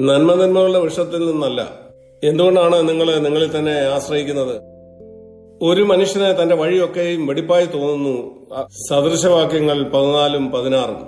നന്മ 0.06 0.34
നന്മകളുടെ 0.34 0.80
വൃക്ഷത്തിൽ 0.80 1.32
നിന്നല്ല. 1.32 1.80
എന്തുകൊണ്ടാണ് 2.24 2.90
നിങ്ങൾ 2.90 3.20
നിങ്ങളിൽ 3.20 3.60
തന്നെ 3.60 3.72
ആശ്രയിക്കുന്നത്? 3.72 4.62
ഒരു 5.62 5.84
മനുഷ്യനെ 5.84 6.32
തന്റെ 6.32 6.56
വഴിയൊക്കെയും 6.56 7.28
വെടിപ്പായി 7.28 7.66
തോന്നുന്നു. 7.66 8.46
സദൃശവാക്യങ്ങൾ 8.90 9.84
പതിനാലും 9.84 10.52
പതിനാറും. 10.52 11.08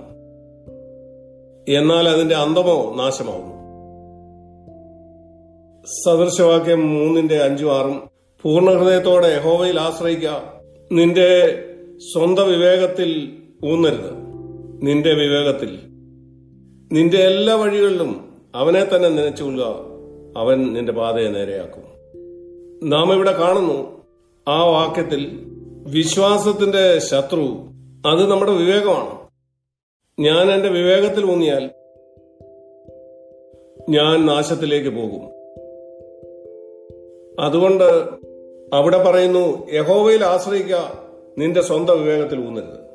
എന്നാൽ 1.76 2.10
അതിന്റെ 2.10 2.36
അന്തമോ 2.36 2.96
നാശമാവുന്നു. 2.96 3.58
സദൃശവാക്യം 6.06 6.94
മൂന്നിന്റെ 6.94 7.36
അഞ്ചും 7.36 7.78
ആറും. 7.78 8.10
പൂർണ 8.42 8.72
ഹൃദയത്തോടെ 8.72 9.28
യഹോവയിൽ 9.28 9.80
ആശ്രയിക്കുക 9.80 10.54
നിന്റെ 10.92 11.60
സ്വന്തം 12.14 12.48
വിവേകത്തിൽ 12.48 13.38
ഊന്നരുത്. 13.66 14.18
നിന്റെ 14.84 15.14
വിവേകത്തിൽ 15.14 15.87
നിന്റെ 16.92 17.18
എല്ലാ 17.18 17.56
വഴികളിലും 17.56 18.34
അവനെ 18.56 18.96
തന്നെ 18.96 19.10
നനച്ചുകൊള്ളുക 19.10 19.66
അവൻ 20.38 20.74
നിന്റെ 20.74 20.92
പാതയെ 20.92 21.28
നേരെയാക്കും. 21.28 21.84
നാം 22.90 23.14
ഇവിടെ 23.14 23.32
കാണുന്നു 23.32 24.06
ആ 24.48 24.66
വാക്യത്തിൽ 24.66 25.40
വിശ്വാസത്തിന്റെ 25.88 27.00
ശത്രു 27.00 27.68
അത് 28.08 28.32
നമ്മുടെ 28.32 28.52
വിവേകമാണ്. 28.52 29.20
ഞാൻ 30.20 30.52
എന്റെ 30.52 30.70
വിവേകത്തിൽ 30.70 31.32
ഊന്നിയാൽ 31.32 31.70
ഞാൻ 33.90 34.26
നാശത്തിലേക്ക് 34.26 34.90
പോകും. 34.90 35.26
അതുകൊണ്ട് 37.46 38.10
അവിടെ 38.74 39.04
പറയുന്നു 39.04 39.72
യഹോവയിൽ 39.74 40.24
ആശ്രയിക്കുക 40.24 40.92
നിന്റെ 41.38 41.62
സ്വന്തം 41.62 42.04
വിവേകത്തിൽ 42.04 42.40
ഊന്നരുത്. 42.40 42.87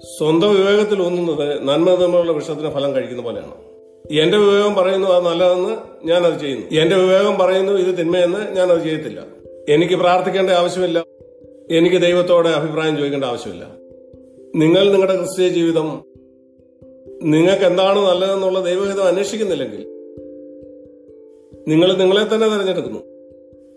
സ്വന്തം 0.00 0.54
വിവേകത്തിൽ 0.54 1.02
ഒന്നുന്നത് 1.02 1.68
നന്മ 1.68 1.94
തമ്മിലുള്ള 1.94 2.70
ഫലം 2.70 2.94
കഴിക്കുന്ന 2.94 3.22
പോലെയാണ്. 3.22 3.54
എന്റെ 4.20 4.38
വിവേകം 4.38 4.74
പറയുന്നു 4.74 5.08
അത് 5.08 5.24
നല്ലതെന്ന് 5.24 5.76
ഞാൻ 6.06 6.22
അത് 6.22 6.40
ചെയ്യുന്നു. 6.40 6.80
എന്റെ 6.80 6.96
വിവേകം 6.96 7.38
പറയുന്നു 7.38 7.72
ഇത് 7.72 7.98
തിന്മയെന്ന് 7.98 8.56
ഞാൻ 8.56 8.72
അത് 8.72 8.82
ചെയ്യത്തില്ല. 8.82 9.26
എനിക്ക് 9.68 9.94
പ്രാർത്ഥിക്കേണ്ട 9.94 10.50
ആവശ്യമില്ല. 10.50 11.04
എനിക്ക് 11.70 11.96
ദൈവത്തോടെ 11.96 12.48
അഭിപ്രായം 12.48 12.96
ചോദിക്കേണ്ട 12.96 13.24
ആവശ്യമില്ല. 13.24 13.64
നിങ്ങൾ 14.56 14.90
നിങ്ങളുടെ 14.90 15.16
ക്രിസ്തീയ 15.16 15.48
ജീവിതം 15.48 16.02
നിങ്ങൾക്ക് 17.22 17.64
എന്താണ് 17.64 17.98
നല്ലതെന്നുള്ള 17.98 18.60
ദൈവഹിതം 18.60 19.04
അന്വേഷിക്കുന്നില്ലെങ്കിൽ 19.04 19.86
നിങ്ങൾ 21.68 21.96
നിങ്ങളെ 21.96 22.34
തന്നെ 22.34 22.48
തിരഞ്ഞെടുക്കുന്നു. 22.48 22.98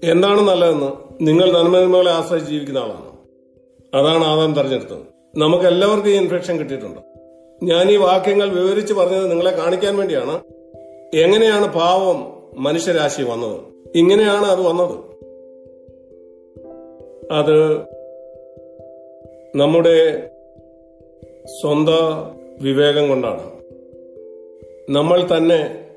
എന്താണ് 0.03 0.41
നല്ലതെന്ന് 0.41 0.91
നിങ്ങൾ 1.21 1.51
നന്മനന്മകളെ 1.51 2.11
ആശ്രയിച്ച് 2.11 2.51
ജീവിക്കുന്ന 2.51 2.79
ആളാണ്. 2.79 3.11
അതാണ് 3.93 4.23
ആദാം 4.23 4.53
തെരഞ്ഞെടുത്തത്. 4.53 5.20
നമുക്ക് 5.37 5.65
എല്ലാവർക്കും 5.65 6.09
ഈ 6.09 6.13
ഇൻഫെക്ഷൻ 6.13 6.59
കിട്ടിയിട്ടുണ്ട്. 6.59 6.99
ഞാൻ 7.63 7.91
ഈ 7.91 7.97
വാക്യങ്ങൾ 7.97 8.49
വിവരിച്ച് 8.49 8.93
പറഞ്ഞത് 8.93 9.31
നിങ്ങളെ 9.31 9.51
കാണിക്കാൻ 9.51 9.97
വേണ്ടിയാണ്. 9.97 10.41
എങ്ങനെയാണ് 11.13 11.73
പാവം 11.73 12.43
മനുഷ്യരാശി 12.63 13.21
വന്നത്? 13.21 13.59
ഇങ്ങനെയാണ് 13.95 14.45
അത് 14.45 14.61
വന്നത്. 14.61 14.99
അത് 17.31 17.79
നമ്മുടെ 19.55 20.29
സ്വന്ത 21.61 21.89
വിവേകം 22.61 23.09
കൊണ്ടാണ്. 23.09 23.51
നമ്മൾ 24.89 25.37
തന്നെ 25.37 25.87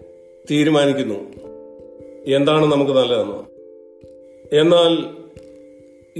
തീരുമാനിക്കുന്നു 0.50 1.14
എന്താണ് 2.26 2.72
നമുക്ക് 2.72 2.92
നല്ലതെന്ന്. 2.92 3.54
എന്നാൽ 4.56 4.92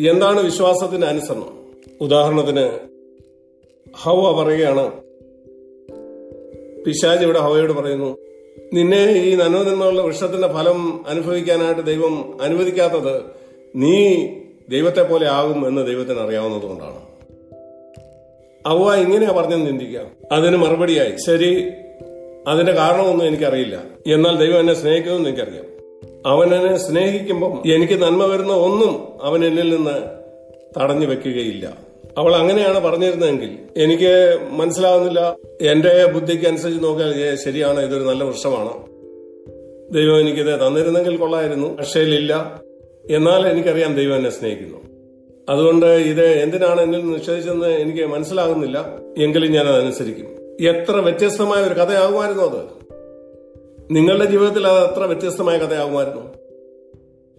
എന്താണ് 0.08 0.40
വിശ്വാസത്തിന് 0.40 1.04
അനുസരണം? 1.04 1.64
ഉദാഹരണത്തിന് 2.00 2.93
ഹവ 4.02 4.42
പറയുകയാണ്. 4.42 4.92
പിശാജ് 6.84 7.24
ഇവിടെ 7.24 7.38
ഹവയോട് 7.38 7.72
പറയുന്നു 7.72 8.18
നിന്നെ 8.72 9.10
ഈ 9.10 9.34
നന്മനന്മകളുടെ 9.34 10.02
വൃക്ഷത്തിന്റെ 10.02 10.48
ഫലം 10.48 11.06
അനുഭവിക്കാനായിട്ട് 11.08 11.86
ദൈവം 11.86 12.42
അനുവദിക്കാത്തത് 12.42 13.22
നീ 13.76 14.26
ദൈവത്തെ 14.68 15.02
പോലെ 15.02 15.28
ആകും 15.28 15.68
എന്ന് 15.68 15.86
ദൈവത്തിന് 15.86 16.20
അറിയാവുന്നതുകൊണ്ടാണ് 16.20 17.00
അവ 18.66 18.94
ഇങ്ങനെയാ 18.94 19.32
പറഞ്ഞു 19.36 19.56
നിന്ദിക്കാം 19.56 20.06
അതിന് 20.32 20.56
മറുപടിയായി 20.56 21.12
ശരി 21.26 21.70
അതിന്റെ 22.48 22.72
കാരണമൊന്നും 22.72 23.26
എനിക്കറിയില്ല. 23.26 23.84
എന്നാൽ 24.06 24.36
ദൈവം 24.36 24.60
എന്നെ 24.60 24.74
സ്നേഹിക്കുമെന്ന് 24.74 25.28
എനിക്കറിയാം. 25.28 25.64
അവൻ 26.26 26.54
എന്നെ 26.54 26.76
സ്നേഹിക്കുമ്പം 26.76 27.62
എനിക്ക് 27.74 28.02
നന്മ 28.02 28.26
വരുന്ന 28.26 28.52
ഒന്നും 28.52 29.24
അവൻ 29.24 29.44
എന്നിൽ 29.44 29.76
നിന്ന് 29.76 30.02
തടഞ്ഞു 30.80 31.06
വെക്കുകയില്ല. 31.06 31.83
അവൾ 32.18 32.36
അങ്ങനെയാണ് 32.36 32.80
പറഞ്ഞിരുന്നതെങ്കിൽ 32.80 33.58
എനിക്ക് 33.76 34.38
മനസ്സിലാവുന്നില്ല. 34.50 35.36
എന്റെ 35.62 36.06
ബുദ്ധിക്ക് 36.06 36.46
അനുസരിച്ച് 36.46 36.84
നോക്കിയാൽ 36.84 37.34
ശരിയാണ് 37.34 37.80
ഇതൊരു 37.80 38.04
നല്ല 38.04 38.24
വൃക്ഷമാണ്. 38.24 38.94
ദൈവം 39.94 40.20
എനിക്കിത് 40.20 40.66
തന്നിരുന്നെങ്കിൽ 40.66 41.16
കൊള്ളായിരുന്നു 41.16 41.78
അക്ഷയിലില്ല 41.78 42.60
എന്നാൽ 43.10 43.46
എനിക്കറിയാം 43.46 43.94
ദൈവം 43.94 44.16
എന്നെ 44.16 44.30
സ്നേഹിക്കുന്നു. 44.30 44.78
അതുകൊണ്ട് 45.48 45.86
ഇത് 45.86 46.24
എന്തിനാണ് 46.24 46.80
എന്നിൽ 46.80 47.10
നിഷേധിച്ചെന്ന് 47.10 47.66
എനിക്ക് 47.66 48.06
മനസ്സിലാകുന്നില്ല. 48.06 48.98
എങ്കിലും 49.18 49.52
ഞാൻ 49.52 49.66
അതനുസരിക്കും 49.68 50.26
എത്ര 50.66 50.96
വ്യത്യസ്തമായ 50.96 51.62
ഒരു 51.62 51.74
കഥയാകുമായിരുന്നു 51.74 52.42
അത്. 52.42 52.64
നിങ്ങളുടെ 53.90 54.24
ജീവിതത്തിൽ 54.24 54.66
അത് 54.66 54.92
എത്ര 54.92 55.04
വ്യത്യസ്തമായ 55.04 55.58
കഥയാകുമായിരുന്നു. 55.58 56.43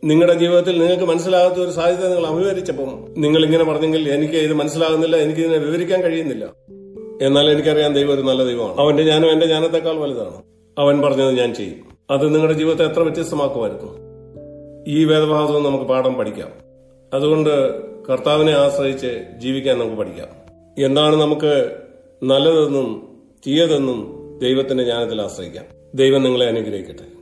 നിങ്ങളുടെ 0.04 0.34
ജീവിതത്തിൽ 0.34 0.80
നിങ്ങൾക്ക് 0.80 1.04
മനസ്സിലാകാത്ത 1.04 1.54
ഒരു 1.54 1.72
സാധ്യത 1.72 2.08
നിങ്ങൾ 2.08 2.28
അഭിമുഖീകരിച്ചപ്പം 2.28 3.06
നിങ്ങൾ 3.18 3.46
ഇങ്ങനെ 3.46 3.64
പറഞ്ഞെങ്കിൽ 3.64 4.10
എനിക്ക് 4.10 4.34
ഇത് 4.34 4.54
മനസ്സിലാകുന്നില്ല 4.54 5.16
എനിക്ക് 5.16 5.40
ഇതിനെ 5.40 5.58
വിവരിക്കാൻ 5.58 6.04
കഴിയുന്നില്ല. 6.04 6.46
എന്നാൽ 7.22 7.50
എനിക്കറിയാം 7.50 7.94
ദൈവം 7.94 8.14
ഒരു 8.14 8.22
നല്ല 8.22 8.44
ദൈവമാണ്. 8.44 8.78
അവന്റെ 8.78 9.04
ജ്ഞാനം 9.04 9.32
എന്റെ 9.32 9.46
ജ്ഞാനത്തെക്കാൾ 9.46 9.94
വലുതാണ്. 9.94 10.44
അവൻ 10.78 11.02
പറഞ്ഞത് 11.02 11.38
ഞാൻ 11.38 11.54
ചെയ്യും. 11.54 11.76
അത് 12.12 12.34
നിങ്ങളുടെ 12.34 12.54
ജീവിതത്തെ 12.54 12.86
എത്ര 12.86 13.00
വ്യത്യസ്തമാക്കുമായിരുന്നു. 13.00 13.98
ഈ 14.88 15.06
വേദഭാഗത്ത് 15.06 15.66
നമുക്ക് 15.66 15.86
പാഠം 15.86 16.14
പഠിക്കാം. 16.14 16.52
അതുകൊണ്ട് 17.14 17.82
കർത്താവിനെ 18.10 18.52
ആശ്രയിച്ച് 18.52 19.24
ജീവിക്കാൻ 19.38 19.80
നമുക്ക് 19.80 19.98
പഠിക്കാം. 19.98 20.28
എന്താണ് 20.86 21.16
നമുക്ക് 21.16 21.72
നല്ലതെന്നും 22.24 23.18
തീയതെന്നും 23.48 24.26
ദൈവത്തിന്റെ 24.42 24.84
ജ്ഞാനത്തിൽ 24.84 25.22
ആശ്രയിക്കാം. 25.22 25.66
ദൈവം 25.96 26.24
നിങ്ങളെ 26.24 26.46
അനുഗ്രഹിക്കട്ടെ. 26.46 27.15